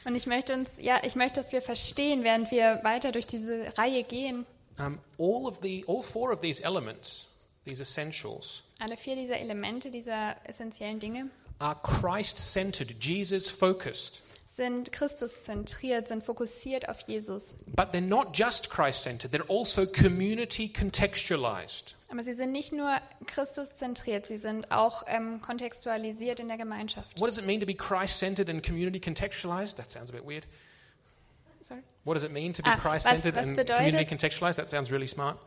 [0.04, 3.76] Und ich möchte uns, ja, ich möchte, dass wir verstehen, während wir weiter durch diese
[3.76, 4.46] Reihe gehen,
[4.78, 7.26] um, all of the, all four of these elements,
[7.66, 14.22] these essentials, alle vier dieser Elemente, dieser essentiellen Dinge, are Christ-centered, Jesus-focused.
[14.58, 17.54] Sind Christus-zentriert, sind fokussiert auf Jesus.
[17.74, 21.94] But they're not just Christ centered, they're also community contextualized.
[22.10, 27.20] Aber sie sind nicht nur Christus-zentriert, sie sind auch ähm, kontextualisiert in der Gemeinschaft.
[27.20, 29.76] What does it mean to be Christ centered and community contextualized?
[29.76, 30.44] That sounds a bit weird.
[31.68, 31.82] Sorry.
[32.04, 34.56] What does it mean to be Ah, was- Christ centered was and bedeutet- community contextualized?
[34.56, 35.38] That sounds really smart.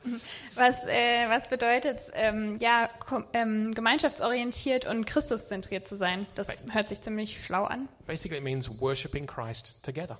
[0.53, 2.89] Was, äh, was bedeutet ähm, ja,
[3.33, 6.27] ähm, gemeinschaftsorientiert und Christuszentriert zu sein?
[6.35, 7.89] Das hört sich ziemlich schlau an.
[8.05, 10.19] Basically, it means worshiping Christ together.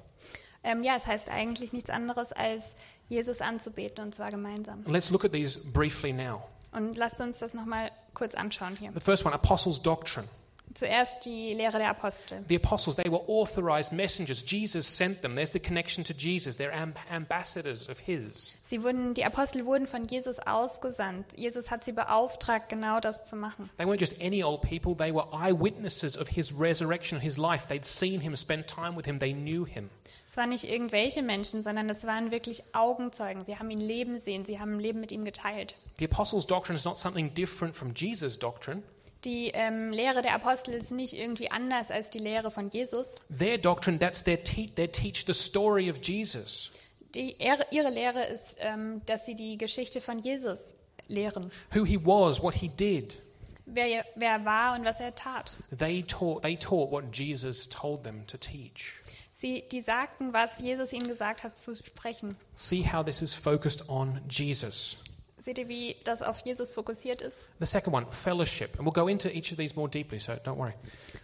[0.64, 2.76] Ähm, ja, es heißt eigentlich nichts anderes als
[3.08, 4.80] Jesus anzubeten und zwar gemeinsam.
[4.86, 6.42] And let's look at these briefly now.
[6.72, 8.92] Und lasst uns das nochmal kurz anschauen hier.
[8.94, 10.28] The first one, apostles' doctrine.
[10.74, 12.44] Zuerst die Lehre der Apostel.
[12.48, 14.44] The apostles, they were authorized messengers.
[14.46, 15.36] Jesus sent them.
[15.36, 16.58] There's the connection to Jesus.
[16.58, 18.56] They're amb- ambassadors of His.
[18.64, 21.26] Sie wurden, die Apostel wurden von Jesus ausgesandt.
[21.36, 23.70] Jesus hat sie beauftragt, genau das zu machen.
[23.78, 27.68] They weren't just any old people, they were eyewitnesses of His resurrection, His life.
[27.68, 29.90] They'd seen Him, spent time with Him, they knew Him.
[30.28, 33.44] Es waren nicht irgendwelche Menschen, sondern es waren wirklich Augenzeugen.
[33.44, 35.76] Sie haben ihn leben sehen, sie haben Leben mit ihm geteilt.
[36.00, 38.82] The apostles' doctrine is not something different from Jesus' doctrine.
[39.24, 43.16] Die ähm, Lehre der Apostel ist nicht irgendwie anders als die Lehre von Jesus.
[43.38, 46.72] Their doctrine, that's their, te- their teach the story of Jesus.
[47.14, 50.74] Die, ihre, ihre Lehre ist, ähm, dass sie die Geschichte von Jesus
[51.08, 51.52] lehren.
[51.74, 53.22] Who he was, what he did.
[53.66, 55.56] Wer, wer er war und was er tat.
[55.78, 59.02] They taught, they taught what Jesus told them to teach.
[59.34, 62.36] Sie, die sagten, was Jesus ihnen gesagt hat zu sprechen.
[62.54, 64.98] See how this is focused on Jesus.
[65.44, 67.36] Seht ihr, wie das auf Jesus fokussiert ist?
[67.60, 68.78] The second one, fellowship.
[68.78, 70.74] And we'll go into each of these more deeply, so don't worry.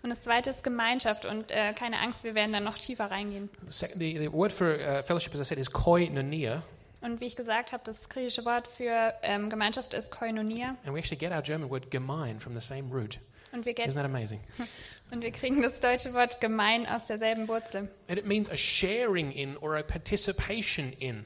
[0.01, 3.47] Und das zweite ist Gemeinschaft und äh, keine Angst, wir werden da noch tiefer reingehen.
[3.69, 6.63] The, the, the word for uh, fellowship, as I said, is koinonia.
[7.01, 10.69] Und wie ich gesagt habe, das griechische Wort für ähm, Gemeinschaft ist Koinonia.
[10.84, 13.19] And we actually get our German word gemein from the same root.
[13.51, 14.39] Und wir, Isn't that amazing?
[15.12, 17.88] und wir kriegen das deutsche Wort gemein aus derselben Wurzel.
[18.08, 21.25] And it means a sharing in or a participation in.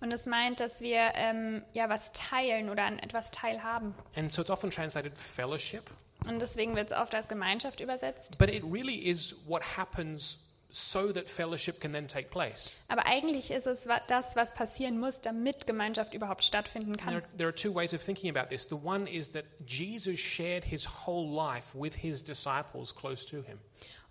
[0.00, 3.94] Und es meint, dass wir ähm, ja was teilen oder an etwas teilhaben.
[4.16, 5.90] And so it's often translated fellowship,
[6.26, 8.38] Und deswegen wird es oft als Gemeinschaft übersetzt.
[8.38, 12.76] but it really is what happens so that fellowship can then take place.
[12.88, 17.12] Aber eigentlich ist es das, was passieren muss, damit Gemeinschaft überhaupt stattfinden kann.
[17.12, 18.66] there, there are two ways of thinking about this.
[18.68, 23.58] The one is that Jesus shared his whole life with his disciples close to him.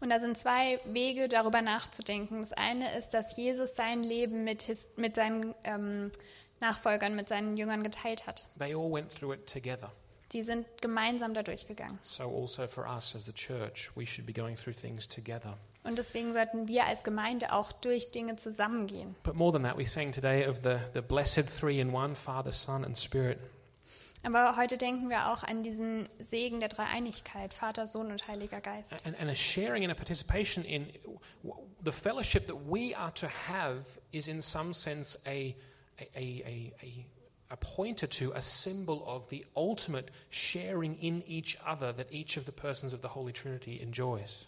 [0.02, 2.40] Und da sind zwei Wege, darüber nachzudenken.
[2.40, 6.12] Das eine ist, dass Jesus sein Leben mit, his, mit seinen ähm,
[6.62, 8.48] Nachfolgern, mit seinen Jüngern geteilt hat.
[8.58, 9.92] They all went through it together.
[10.32, 11.98] Die sind gemeinsam da durchgegangen.
[12.04, 15.58] So also for us as the church, we should be going through things together.
[15.84, 19.16] Und deswegen sollten wir als Gemeinde auch durch Dinge zusammengehen.
[19.24, 22.52] But more than that, we sang today of the, the blessed three in one, Father,
[22.52, 23.40] Son, and Spirit.
[24.24, 28.92] Aber heute denken wir auch an diesen Segen der Dreieinigkeit, Vater, Sohn und Heiliger Geist.
[29.06, 30.88] And, and a sharing and a participation in
[31.84, 35.56] the fellowship that we are to have is in some sense a,
[36.00, 37.06] a, a, a, a,
[37.52, 42.46] a pointer to, a symbol of the ultimate sharing in each other that each of
[42.46, 44.46] the persons of the Holy Trinity enjoys.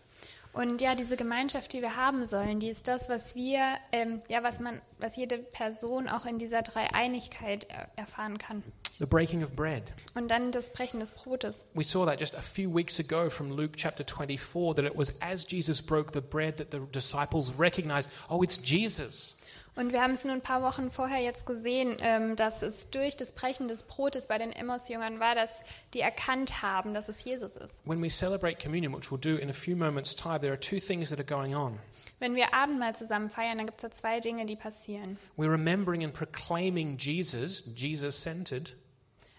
[0.53, 4.43] Und ja, diese Gemeinschaft, die wir haben sollen, die ist das, was wir, ähm, ja,
[4.43, 8.63] was man, was jede Person auch in dieser Dreieinigkeit er erfahren kann.
[8.97, 9.93] The breaking of bread.
[10.13, 11.65] Und dann das Brechen des Brotes.
[11.73, 15.13] We saw that just a few weeks ago from Luke chapter 24 that it was
[15.21, 19.37] as Jesus broke the bread that the disciples recognized, oh, it's Jesus.
[19.75, 23.15] Und wir haben es nur ein paar Wochen vorher jetzt gesehen, ähm, dass es durch
[23.15, 25.49] das Brechen des Brotes bei den Emmaus-Jüngern war, dass
[25.93, 27.75] die erkannt haben, dass es Jesus ist.
[27.85, 30.79] When we celebrate communion, which we'll do in a few moments' time, there are two
[30.79, 31.79] things that are going on.
[32.19, 35.17] Wenn wir Abendmahl zusammen feiern, dann gibt es da zwei Dinge, die passieren.
[35.37, 38.75] We're remembering and proclaiming Jesus, Jesus centered,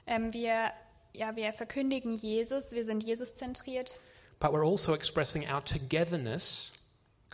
[0.07, 0.73] Ähm, wir,
[1.13, 3.99] ja, wir verkündigen Jesus, wir sind Jesus-zentriert,
[4.41, 6.73] but we're also expressing our togetherness,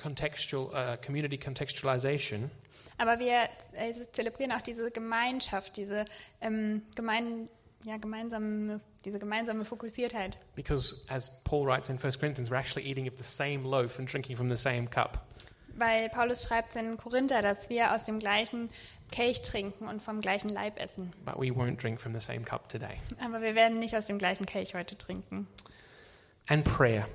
[0.02, 2.50] contextual, uh, community contextualization,
[2.98, 6.04] aber wir äh, zelebrieren auch diese Gemeinschaft, diese
[6.40, 7.48] ähm, gemein,
[7.84, 10.38] ja, gemeinsame, diese gemeinsame Fokussiertheit.
[10.56, 14.12] because as Paul writes in 1 Corinthians, we're actually eating of the same loaf and
[14.12, 15.24] drinking from the same cup.
[15.76, 18.68] Weil Paulus schreibt in Korinther, dass wir aus dem gleichen
[19.12, 21.12] Kelch trinken und vom gleichen Leib essen.
[21.24, 22.98] But we won't drink from the same cup today.
[23.24, 25.46] Aber wir werden nicht aus dem gleichen Kelch heute trinken.
[26.48, 27.06] And prayer.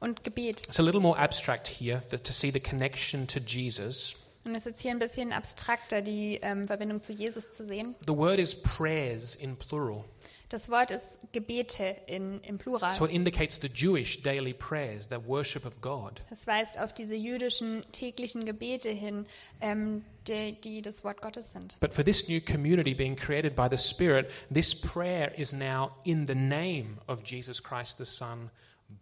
[0.00, 0.62] Und Gebet.
[0.68, 4.16] It's a little more abstract here to see the connection to Jesus.
[4.44, 7.96] Und es ist hier ein bisschen abstrakter, die ähm, Verbindung zu Jesus zu sehen.
[8.06, 10.04] The word is prayers in plural.
[10.48, 12.94] Das Wort ist Gebete in, im Plural.
[12.94, 16.22] So it indicates the Jewish daily prayers, the worship of God.
[16.30, 19.26] Das weist auf diese jüdischen täglichen Gebete hin,
[19.60, 21.76] ähm, die, die das Wort Gottes sind.
[21.80, 26.28] But for this new community being created by the Spirit, this prayer is now in
[26.28, 28.50] the name of Jesus Christ the Son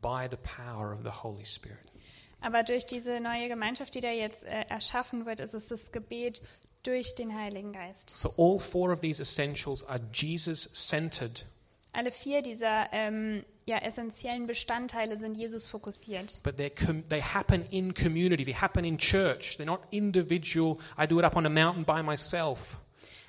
[0.01, 1.79] by the power of the Holy Spirit.
[2.41, 6.43] Aber durch diese neue Gemeinschaft, die da jetzt äh, erschaffen wird, ist es das Gebet
[6.83, 8.15] durch den Heiligen Geist.
[8.15, 11.47] So all four of these essentials are Jesus centered,
[11.93, 16.41] Alle vier dieser ähm, ja, essentiellen Bestandteile sind Jesus fokussiert.
[16.43, 19.57] but com- they happen in community, they happen in church.
[19.57, 22.79] They're not individual, I do it up on a mountain by myself.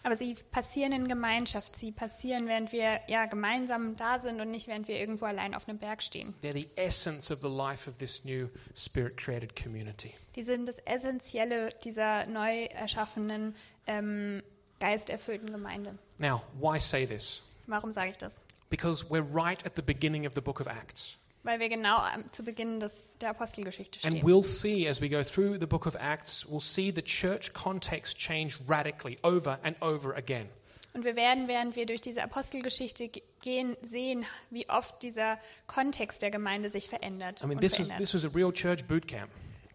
[0.05, 1.75] Aber sie passieren in Gemeinschaft.
[1.75, 5.67] Sie passieren, während wir ja gemeinsam da sind und nicht, während wir irgendwo allein auf
[5.67, 6.35] einem Berg stehen.
[6.43, 10.13] They're the essence of the life of this new spirit created community.
[10.35, 13.55] Die sind das Essentielle dieser neu erschaffenen,
[13.87, 14.43] ähm,
[14.79, 15.97] geisterfüllten Gemeinde.
[16.19, 17.41] Now, why say this?
[17.65, 18.35] Warum sage ich das?
[18.69, 21.17] Because we're right at the beginning of the book of Acts.
[21.45, 24.27] Weil wir genau am- zu Beginn des, der Apostelgeschichte And stehen.
[24.27, 28.17] we'll see as we go through the book of Acts, we'll see the church context
[28.17, 30.49] change radically over and over again.
[30.95, 36.21] Und wir werden, während wir durch diese Apostelgeschichte ge- gehen, sehen, wie oft dieser Kontext
[36.21, 37.41] der Gemeinde sich verändert.
[37.43, 37.97] I mean, und this was, verändert.
[38.12, 39.29] this was a real church boot camp.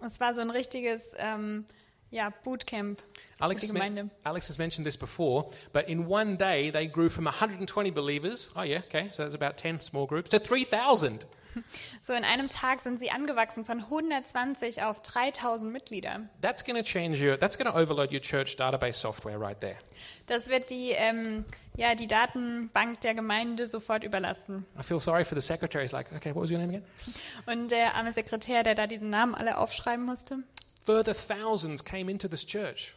[0.04, 1.66] Es war so ein richtiges ähm,
[2.10, 3.02] ja, Bootcamp
[3.38, 4.10] Alex men-.
[4.24, 8.62] Alex has mentioned this before, but in one day they grew from 120 believers, oh
[8.62, 11.24] yeah, okay, so that's about 10 small groups, to 3,000.
[12.00, 16.28] So in einem Tag sind sie angewachsen von 120 auf 3000 Mitglieder.
[16.40, 19.76] That's going to change your, that's going to overload your church database software right there.
[20.26, 21.44] Das wird die, ähm,
[21.76, 24.64] ja, die Datenbank der Gemeinde sofort überlasten.
[24.78, 25.84] I feel sorry for the secretary.
[25.84, 26.84] He's like, okay, what was your name again?
[27.46, 30.44] Und der arme Sekretär, der da diesen Namen alle aufschreiben musste,
[30.84, 32.94] Further thousands came into this church.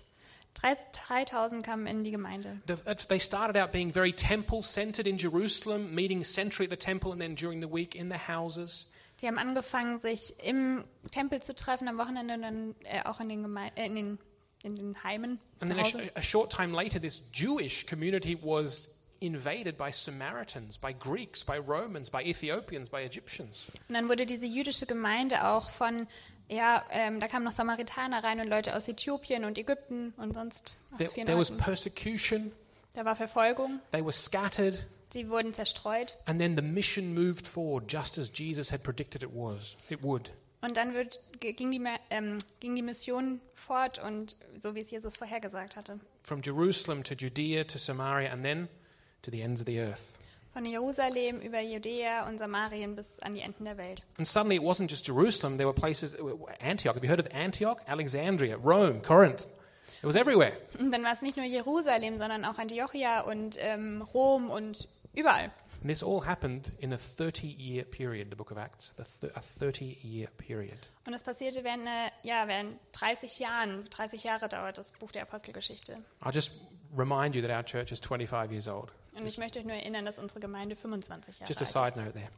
[0.54, 2.62] drei- 3000 kamen in die Gemeinde.
[3.08, 7.20] They started out being very temple centered in Jerusalem, meeting centrally at the temple and
[7.20, 8.90] then during the week in the houses.
[9.22, 13.30] Die haben angefangen, sich im Tempel zu treffen am Wochenende und dann äh, auch in
[13.30, 14.20] den, Geme äh, in den,
[14.64, 18.90] in den Heimen And then a, a short time later, this Jewish community was
[19.22, 23.68] invaded by Samaritans, by Greeks, by Romans, by Ethiopians, by Egyptians.
[23.88, 26.08] Und dann wurde diese jüdische Gemeinde auch von,
[26.50, 30.76] ja, ähm, da kamen noch Samaritaner rein und Leute aus Äthiopien und Ägypten und sonst
[30.98, 31.64] There, aus vielen there was Orten.
[31.64, 32.52] persecution,
[32.94, 36.16] Da war Verfolgung, they were scattered, sie wurden zerstreut.
[36.26, 39.76] and then the mission moved forward just as Jesus had predicted it was.
[39.90, 40.32] It would.
[40.62, 45.18] Und dann wird, ging, die, ähm, ging die Mission fort und so wie es Jesus
[45.18, 46.00] vorhergesagt hatte.
[46.24, 48.70] From Jerusalem to Judea to Samaria and then
[49.24, 50.02] to the ends of the earth.
[50.54, 54.04] Von Jerusalem über Judäa und Samarien bis an die Enden der Welt.
[54.18, 56.16] And suddenly it wasn't just Jerusalem, there were places,
[56.62, 56.96] Antioch.
[56.96, 57.78] Have you heard of Antioch?
[57.88, 59.48] Alexandria, Rome, Corinth.
[60.02, 60.54] It was everywhere.
[60.78, 65.52] Und dann war es nicht nur Jerusalem, sondern auch Antiochia und ähm, Rom und überall.
[65.82, 69.98] And this all happened in a 30 year period, the book of Acts, a 30
[70.04, 70.78] year period.
[71.06, 73.86] Und es passierte während, einer, ja, während 30 Jahren.
[73.90, 75.98] 30 Jahre dauert das Buch der Apostelgeschichte.
[76.22, 76.62] I'll just
[76.96, 78.92] remind you that our church is 25 years old.
[79.16, 82.04] Und ich möchte euch nur erinnern, dass unsere Gemeinde 25 Jahre Just a alt side
[82.06, 82.30] note there.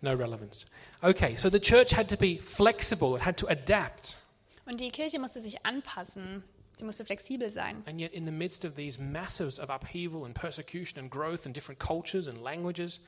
[0.00, 0.66] No relevance.
[1.02, 4.16] Okay, so the church had to be flexible, it had to adapt.
[4.64, 6.42] Und die Kirche musste sich anpassen.
[6.76, 7.82] Sie musste flexibel sein.
[7.86, 11.54] And yet, in the midst of these masses of upheaval and persecution and growth and
[11.56, 13.00] different cultures and languages,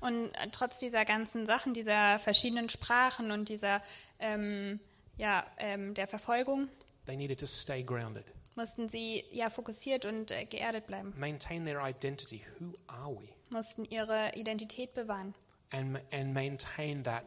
[0.00, 3.80] Und äh, trotz dieser ganzen Sachen, dieser verschiedenen Sprachen und dieser,
[4.18, 4.78] ähm,
[5.16, 6.68] ja, ähm, der Verfolgung,
[7.06, 8.24] they needed to stay grounded,
[8.56, 12.42] mussten sie ja fokussiert und äh, geerdet bleiben, maintain their identity.
[12.58, 13.28] Who are we?
[13.50, 15.34] mussten ihre Identität bewahren.
[15.70, 17.24] And, and maintain that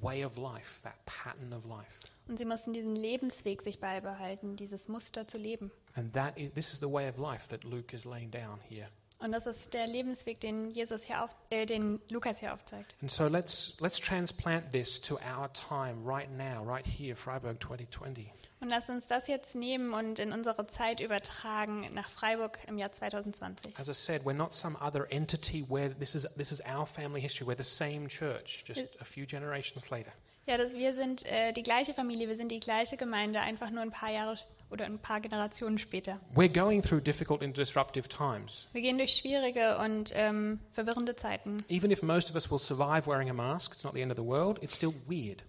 [0.00, 2.00] way of life, that pattern of life.
[2.28, 5.70] Und sie mussten diesen Lebensweg sich beibehalten, dieses Muster zu leben.
[5.94, 8.88] And that is, this is the way of life that Luke is laying down here.
[9.18, 12.96] Und das ist der Lebensweg, den Jesus hier auf, äh, den Lukas hier aufzeigt.
[13.00, 18.30] And so let's, let's transplant this to our time right now, right here, Freiburg 2020.
[18.60, 22.92] Und lasst uns das jetzt nehmen und in unsere Zeit übertragen nach Freiburg im Jahr
[22.92, 23.78] 2020.
[23.78, 27.20] As I said, we're not some other entity where this is, this is our family
[27.20, 27.46] history.
[27.46, 30.12] We're the same church, just a few generations later.
[30.46, 33.82] Ja, das, wir sind äh, die gleiche Familie, wir sind die gleiche Gemeinde, einfach nur
[33.82, 34.38] ein paar Jahre
[34.70, 36.20] oder ein paar Generationen später.
[36.34, 38.68] We're going through difficult and disruptive times.
[38.72, 41.58] Wir gehen durch schwierige und ähm, verwirrende Zeiten.
[41.68, 44.16] Even if most of us will survive wearing a mask, it's not the end of
[44.16, 45.44] the world, it's still weird.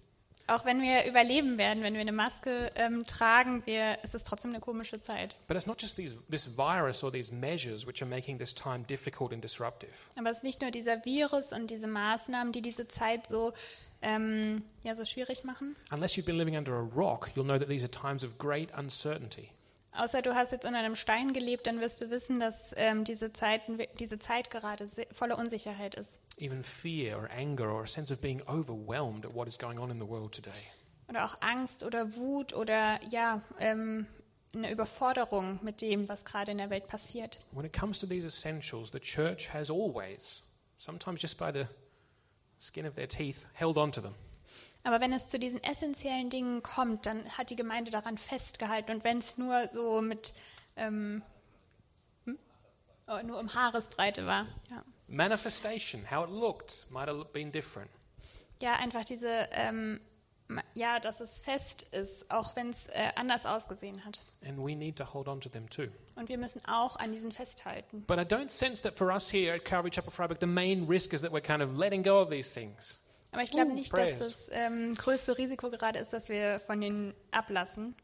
[0.48, 4.52] Auch wenn wir überleben werden, wenn wir eine Maske ähm, tragen, wir, es ist trotzdem
[4.52, 5.38] eine komische Zeit.
[5.48, 8.84] But it's not just these, this virus or these measures which are making this time
[8.88, 9.92] difficult and disruptive.
[10.16, 13.54] Aber es ist nicht nur dieser Virus und diese Maßnahmen, die diese Zeit so,
[14.02, 15.76] ähm, ja, so schwierig machen.
[15.92, 18.70] Unless you've been living under a rock, you'll know that these are times of great
[18.78, 19.50] uncertainty.
[19.98, 23.32] Außer du hast jetzt unter einem Stein gelebt, dann wirst du wissen, dass ähm, diese,
[23.32, 26.20] Zeiten, diese Zeit gerade voller Unsicherheit ist.
[26.38, 29.90] Even fear or anger or a sense of being overwhelmed at what is going on
[29.90, 30.52] in the world today.
[31.08, 34.06] Oder auch Angst oder Wut oder ja, ähm,
[34.54, 37.40] eine Überforderung mit dem, was gerade in der Welt passiert.
[37.52, 40.44] When it comes to these essentials, the church has always,
[40.78, 41.68] sometimes just by the
[42.66, 44.14] skin of their teeth, held on to them.
[44.84, 48.92] Aber wenn es zu diesen essentiellen Dingen kommt, dann hat die Gemeinde daran festgehalten.
[48.92, 50.34] Und wenn es nur so mit
[50.76, 51.24] ähm,
[52.26, 52.38] hm?
[53.08, 54.46] oh, nur um Haaresbreite war.
[54.70, 57.90] Ja, Manifestation, how it looked, might have been different.
[58.62, 60.00] ja einfach diese, ähm,
[60.74, 64.24] ja, dass es fest ist, auch wenn es äh, anders ausgesehen hat.
[64.46, 65.88] And we need to hold on to them too.
[66.16, 68.04] Und wir müssen auch an diesen festhalten.
[68.06, 71.14] But I don't sense that for us here at Calvary Chapel Freiburg, the main risk
[71.14, 73.02] is that we're kind of letting go of these things.
[73.32, 74.20] Aber ich glaube nicht, praise.
[74.20, 77.96] dass das ähm, größte Risiko gerade ist, dass wir von denen ablassen.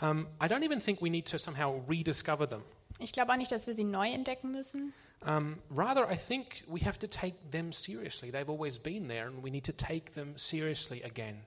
[0.00, 2.62] Um, I don't even think we need to somehow rediscover them.
[2.98, 4.92] Ich glaube auch nicht, dass wir sie neu entdecken müssen.
[5.26, 8.30] Um, rather, I think we have to take them seriously.
[8.30, 11.42] They've always been there, and we need to take them seriously again.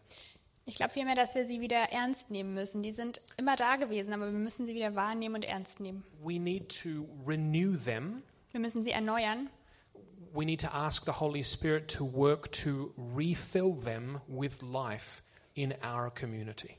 [0.65, 2.83] Ich glaube vielmehr, dass wir sie wieder ernst nehmen müssen.
[2.83, 6.03] Die sind immer da gewesen, aber wir müssen sie wieder wahrnehmen und ernst nehmen.
[6.23, 8.21] We need to renew them.
[8.51, 9.49] Wir müssen sie erneuern.
[10.33, 15.21] We need to ask the Holy Spirit to work to refill them with life
[15.55, 16.77] in our community.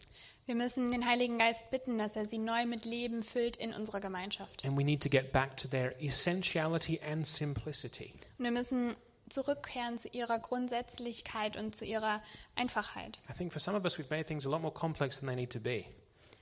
[0.53, 4.01] Wir müssen den Heiligen Geist bitten, dass er sie neu mit Leben füllt in unserer
[4.01, 4.67] Gemeinschaft.
[4.67, 8.13] And we need to get back to their essentiality and simplicity.
[8.37, 8.95] Und wir müssen
[9.31, 12.23] zurückkehren zu ihrer Grundsätzlichkeit und zu ihrer
[12.55, 13.19] Einfachheit.
[13.31, 15.37] I think for some of us, we've made things a lot more complex than they
[15.37, 15.87] need to be.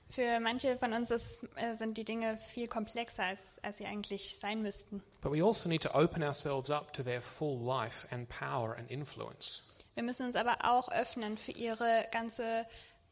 [0.09, 4.37] Für manche von uns ist, äh, sind die Dinge viel komplexer, als, als sie eigentlich
[4.37, 5.01] sein müssten.
[5.21, 8.91] But we also need to open ourselves up to their full life and power and
[8.91, 9.63] influence.
[9.93, 12.65] Wir müssen uns aber auch öffnen für ihre ganze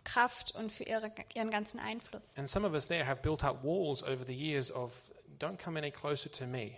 [0.03, 2.35] Kraft und für ihre, ihren ganzen Einfluss.
[2.37, 4.93] And some of us there have built up walls over the years of,
[5.39, 6.77] don't come any closer to me.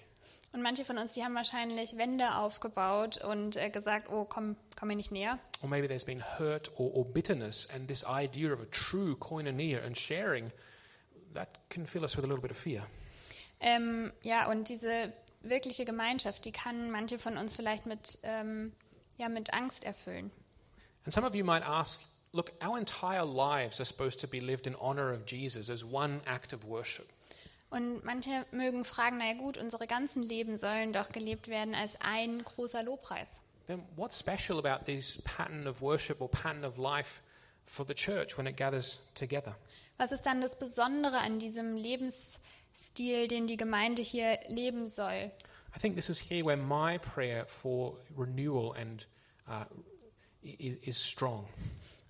[0.53, 4.89] Und manche von uns, die haben wahrscheinlich Wände aufgebaut und äh, gesagt, oh, komm, komm
[4.89, 5.39] mir nicht näher.
[5.61, 9.81] Or maybe there's been hurt or, or bitterness, and this idea of a true koinonia
[9.85, 10.51] and sharing,
[11.33, 12.85] that can fill us with a little bit of fear.
[13.61, 18.73] Ähm, ja, und diese wirkliche Gemeinschaft, die kann manche von uns vielleicht mit, ähm,
[19.17, 20.31] ja, mit Angst erfüllen.
[21.05, 22.01] And some of you might ask,
[22.33, 26.21] look, our entire lives are supposed to be lived in honor of Jesus as one
[26.25, 27.07] act of worship.
[27.69, 32.43] Und manche mögen fragen, naja gut, unsere ganzen Leben sollen doch gelebt werden als ein
[32.43, 33.39] großer Lobpreis.
[33.67, 37.21] Then what's special about this pattern of worship or pattern of life
[37.65, 39.55] for the church when it gathers together?
[39.97, 45.31] Was ist dann das Besondere an diesem Lebensstil, den die Gemeinde hier leben soll?
[45.73, 49.05] I think this is here where my prayer for renewal and
[49.47, 49.63] uh,
[50.43, 51.47] is, is strong.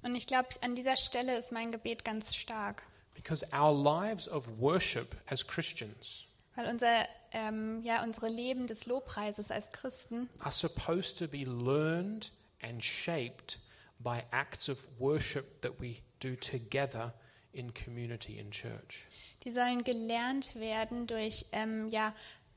[0.03, 2.83] Und ich glaube, an dieser Stelle ist mein Gebet ganz stark,
[3.13, 6.25] Because our lives of worship as Christians
[6.55, 12.31] weil unser, ähm, ja, unsere Leben des Lobpreises als Christen are supposed to be learned
[12.61, 13.59] and shaped
[13.99, 17.13] by acts of worship that we do together
[17.53, 19.07] in community in church.
[19.43, 22.13] Die sollen gelernt werden durch ähm, ja,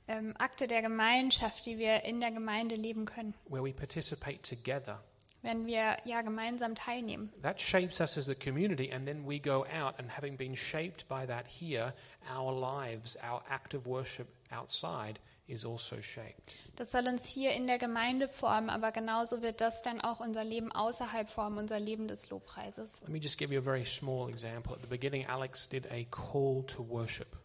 [0.09, 5.03] ähm, Akte der Gemeinschaft, die wir in der Gemeinde leben können, where we participate together.
[5.45, 7.31] Wenn wir ja gemeinsam teilnehmen.
[7.43, 11.07] That shapes us as a community, and then we go out, and having been shaped
[11.07, 11.93] by that here,
[12.35, 16.55] our lives, our act of worship outside is also shaped.
[16.77, 20.43] Das soll uns hier in der Gemeinde formen, aber genauso wird das dann auch unser
[20.43, 23.01] Leben außerhalb formen, unser Leben des Lobpreises.
[23.03, 24.75] Let me just give you a very small example.
[24.75, 27.37] At the beginning, Alex did a call to worship.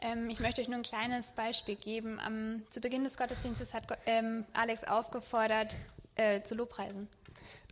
[0.00, 2.18] Ähm, ich möchte euch nur ein kleines Beispiel geben.
[2.18, 5.74] Am, zu Beginn des Gottesdienstes hat ähm, Alex aufgefordert,
[6.16, 7.08] äh, zu Lobpreisen.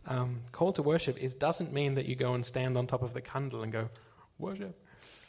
[0.07, 3.13] Um, call to worship is doesn't mean that you go and stand on top of
[3.13, 3.89] the candle and go
[4.37, 4.75] worship.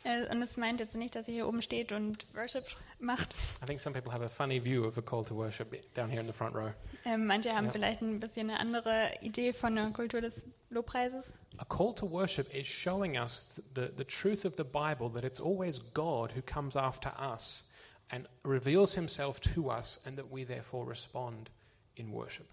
[0.04, 2.64] Äh, und es meint jetzt nicht, dass ihr hier oben steht und Worship
[3.00, 3.34] macht.
[3.62, 6.20] I think some people have a funny view of a call to worship down here
[6.20, 6.70] in the front row.
[7.04, 7.72] Ähm, manche haben Ja.
[7.72, 11.32] vielleicht ein bisschen eine andere Idee von der Kultur des Lobpreises.
[11.58, 15.40] A call to worship is showing us the, the truth of the Bible that it's
[15.40, 17.64] always God who comes after us
[18.10, 21.50] and reveals himself to us, and that we therefore respond
[21.96, 22.46] in worship.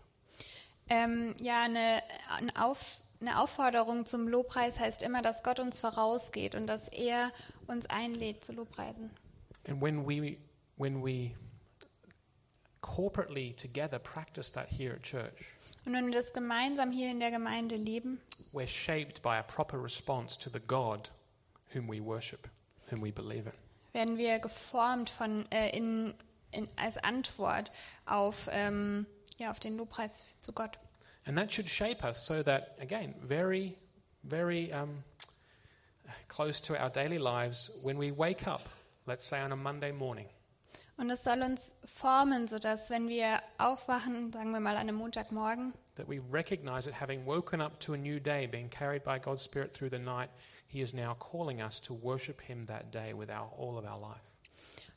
[0.89, 2.01] Ähm, ja, eine,
[2.37, 7.31] eine, Auf, eine Aufforderung zum Lobpreis heißt immer, dass Gott uns vorausgeht und dass er
[7.67, 9.09] uns einlädt zu Lobpreisen.
[9.67, 10.37] And when we,
[10.77, 11.31] when we
[12.81, 15.45] corporately together practice that here at church,
[15.85, 18.21] Und wenn wir das gemeinsam hier in der Gemeinde leben,
[18.53, 21.11] we're shaped by a proper response to the God
[21.73, 22.47] whom we worship,
[22.89, 23.53] whom we believe in.
[23.93, 26.13] werden wir geformt von, äh, in,
[26.51, 27.71] in, als Antwort
[28.05, 29.05] auf, ähm,
[29.39, 30.77] ja, auf den Lobpreis zu Gott.
[31.25, 33.77] And that should shape us so that, again, very,
[34.23, 35.03] very um,
[36.27, 38.67] close to our daily lives, when we wake up,
[39.05, 40.27] let's say on a Monday morning,
[40.95, 45.73] Und es soll uns formen, sodass, wenn wir aufwachen, sagen wir mal an einem Montagmorgen,
[45.95, 49.41] that we recognize that having woken up to a new day, being carried by God's
[49.41, 50.29] Spirit through the night,
[50.67, 53.97] He is now calling us to worship Him that day with our, all of our
[53.97, 54.32] life.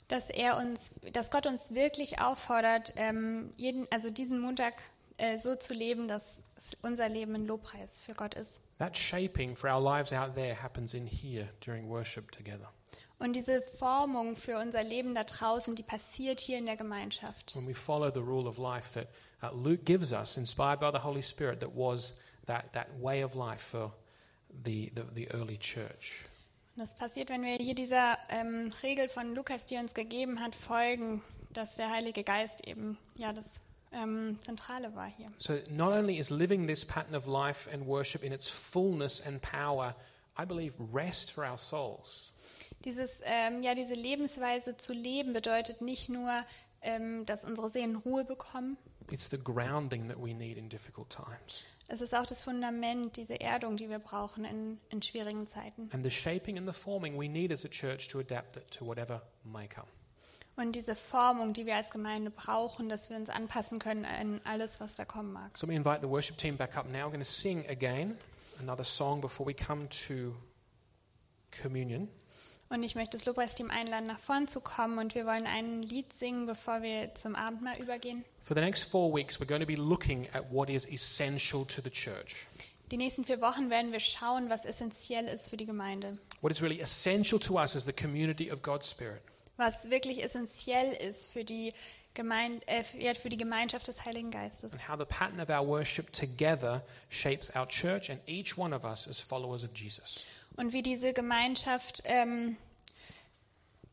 [0.08, 4.74] Dass er uns, dass Gott uns wirklich auffordert, ähm, jeden, also diesen Montag
[5.18, 6.42] äh, so zu leben, dass
[6.82, 8.60] unser Leben ein Lobpreis für Gott ist.
[8.78, 12.70] That shaping for our lives out there happens in here during worship together.
[13.18, 17.56] Und diese Formung für unser Leben da draußen, die passiert hier in der Gemeinschaft.
[17.56, 19.08] When we follow the rule of life that
[19.42, 23.34] uh, Luke gives us, inspired by the Holy Spirit, that was that, that way of
[23.34, 23.92] life for
[24.64, 26.26] the, the, the early church.
[26.76, 31.22] Das passiert, wenn wir hier dieser ähm, Regel von Lukas, die uns gegeben hat, folgen,
[31.50, 33.60] dass der Heilige Geist eben ja das
[33.92, 35.30] ähm, Zentrale war hier.
[35.38, 39.40] So not only is living this pattern of life and worship in its fullness and
[39.40, 39.96] power,
[40.38, 42.32] I believe, rest for our souls.
[42.84, 46.44] Dieses, ähm, ja, diese Lebensweise zu leben bedeutet nicht nur,
[46.82, 48.76] ähm, dass unsere Seelen Ruhe bekommen.
[49.10, 51.64] It's the grounding that we need in difficult times.
[51.88, 55.88] Es ist auch das Fundament, diese Erdung, die wir brauchen in, in schwierigen Zeiten.
[55.92, 58.84] And the shaping and the forming we need as a church to adapt it to
[58.84, 59.86] whatever may come.
[60.56, 64.80] Und diese Formung, die wir als Gemeinde brauchen, dass wir uns anpassen können an alles,
[64.80, 65.56] was da kommen mag.
[65.56, 67.06] So we invite the worship team back up now.
[67.06, 68.16] We're going to sing again
[68.60, 70.34] another song before we come to
[71.50, 72.08] communion.
[72.68, 74.98] Und ich möchte das Lobpreisteam einladen, nach vorn zu kommen.
[74.98, 78.24] Und wir wollen ein Lied singen, bevor wir zum Abendmahl übergehen.
[78.42, 81.80] For the next four weeks, we're going to be looking at what is essential to
[81.80, 82.46] the church.
[82.90, 86.18] Die nächsten vier Wochen werden wir schauen, was essentiell ist für die Gemeinde.
[86.40, 89.22] What is really essential to us as the community of God's Spirit.
[89.56, 91.72] Was wirklich essentiell ist für die,
[92.14, 94.72] Gemeinde, äh, für die Gemeinschaft des Heiligen Geistes.
[94.72, 98.84] And how the pattern of our worship together shapes our church and each one of
[98.84, 100.24] us as followers of Jesus.
[100.56, 102.56] Und wie diese Gemeinschaft, ähm,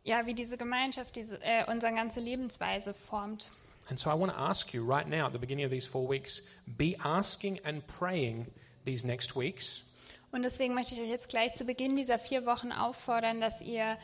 [0.04, 3.50] ja, wie diese Gemeinschaft diese, äh, unsere ganze Lebensweise formt.
[3.90, 6.08] And so I want to ask you right now at the beginning of these four
[6.08, 8.48] weeks be asking and praying
[8.86, 9.84] these next weeks.
[10.32, 13.98] Und deswegen möchte ich euch jetzt gleich zu Beginn dieser vier Wochen auffordern, dass ihr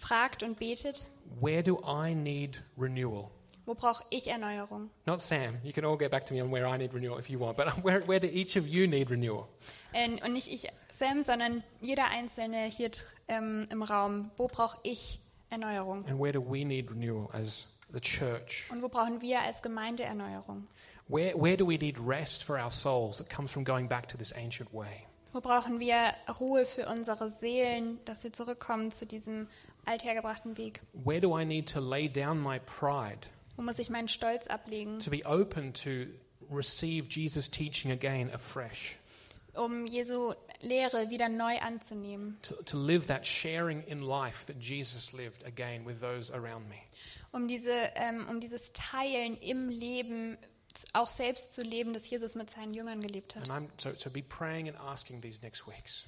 [0.00, 1.06] fragt und betet,
[1.40, 3.30] Where do I need renewal?
[3.66, 4.90] Wo brauche ich Erneuerung?
[5.06, 5.58] Not Sam.
[5.62, 7.56] You can all get back to me on where I need renewal if you want,
[7.56, 9.48] but where, where do each of you need renewal?
[9.92, 12.90] Äh, und nicht ich, Sam, sondern jeder Einzelne hier
[13.28, 14.30] ähm, im Raum.
[14.36, 16.04] Wo brauche ich Erneuerung?
[16.06, 18.70] And where do we need renewal as the church?
[18.70, 20.68] Und wo brauchen wir als Gemeinde Erneuerung?
[21.08, 24.16] Where, where do we need rest for our souls that comes from going back to
[24.16, 25.06] this ancient way?
[25.32, 29.48] Wo brauchen wir Ruhe für unsere Seelen, dass wir zurückkommen zu diesem
[29.84, 30.80] althergebrachten Weg?
[30.92, 33.26] Where do I need to lay down my pride
[33.56, 36.06] Wo muss ich meinen Stolz ablegen, to be open to
[36.50, 38.96] receive Jesus' teaching again afresh?
[39.56, 42.38] um Jesu Lehre wieder neu anzunehmen?
[42.42, 46.76] To, to live that sharing in life that Jesus lived again with those around me?
[47.32, 50.36] Um, diese, ähm, um dieses Teilen im Leben
[50.92, 53.48] auch selbst zu leben, das Jesus mit seinen Jüngern gelebt hat.
[53.48, 56.04] And I'm so to be praying and asking these next weeks.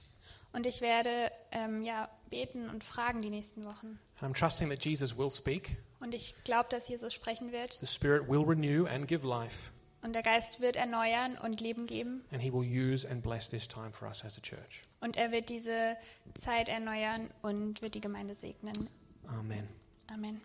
[0.57, 3.99] Und ich werde ähm, ja, beten und fragen die nächsten Wochen.
[4.21, 7.75] And I'm trusting that Jesus will speak, Und ich glaube, dass Jesus sprechen wird.
[7.83, 12.25] the Spirit will renew and give life, Und der Geist wird erneuern und Leben geben.
[12.33, 14.81] and He will use and bless this time for us as a church.
[15.01, 15.99] Und er wird diese
[16.41, 18.89] Zeit erneuern und wird die Gemeinde segnen.
[19.29, 19.69] Amen.
[20.07, 20.35] Amen.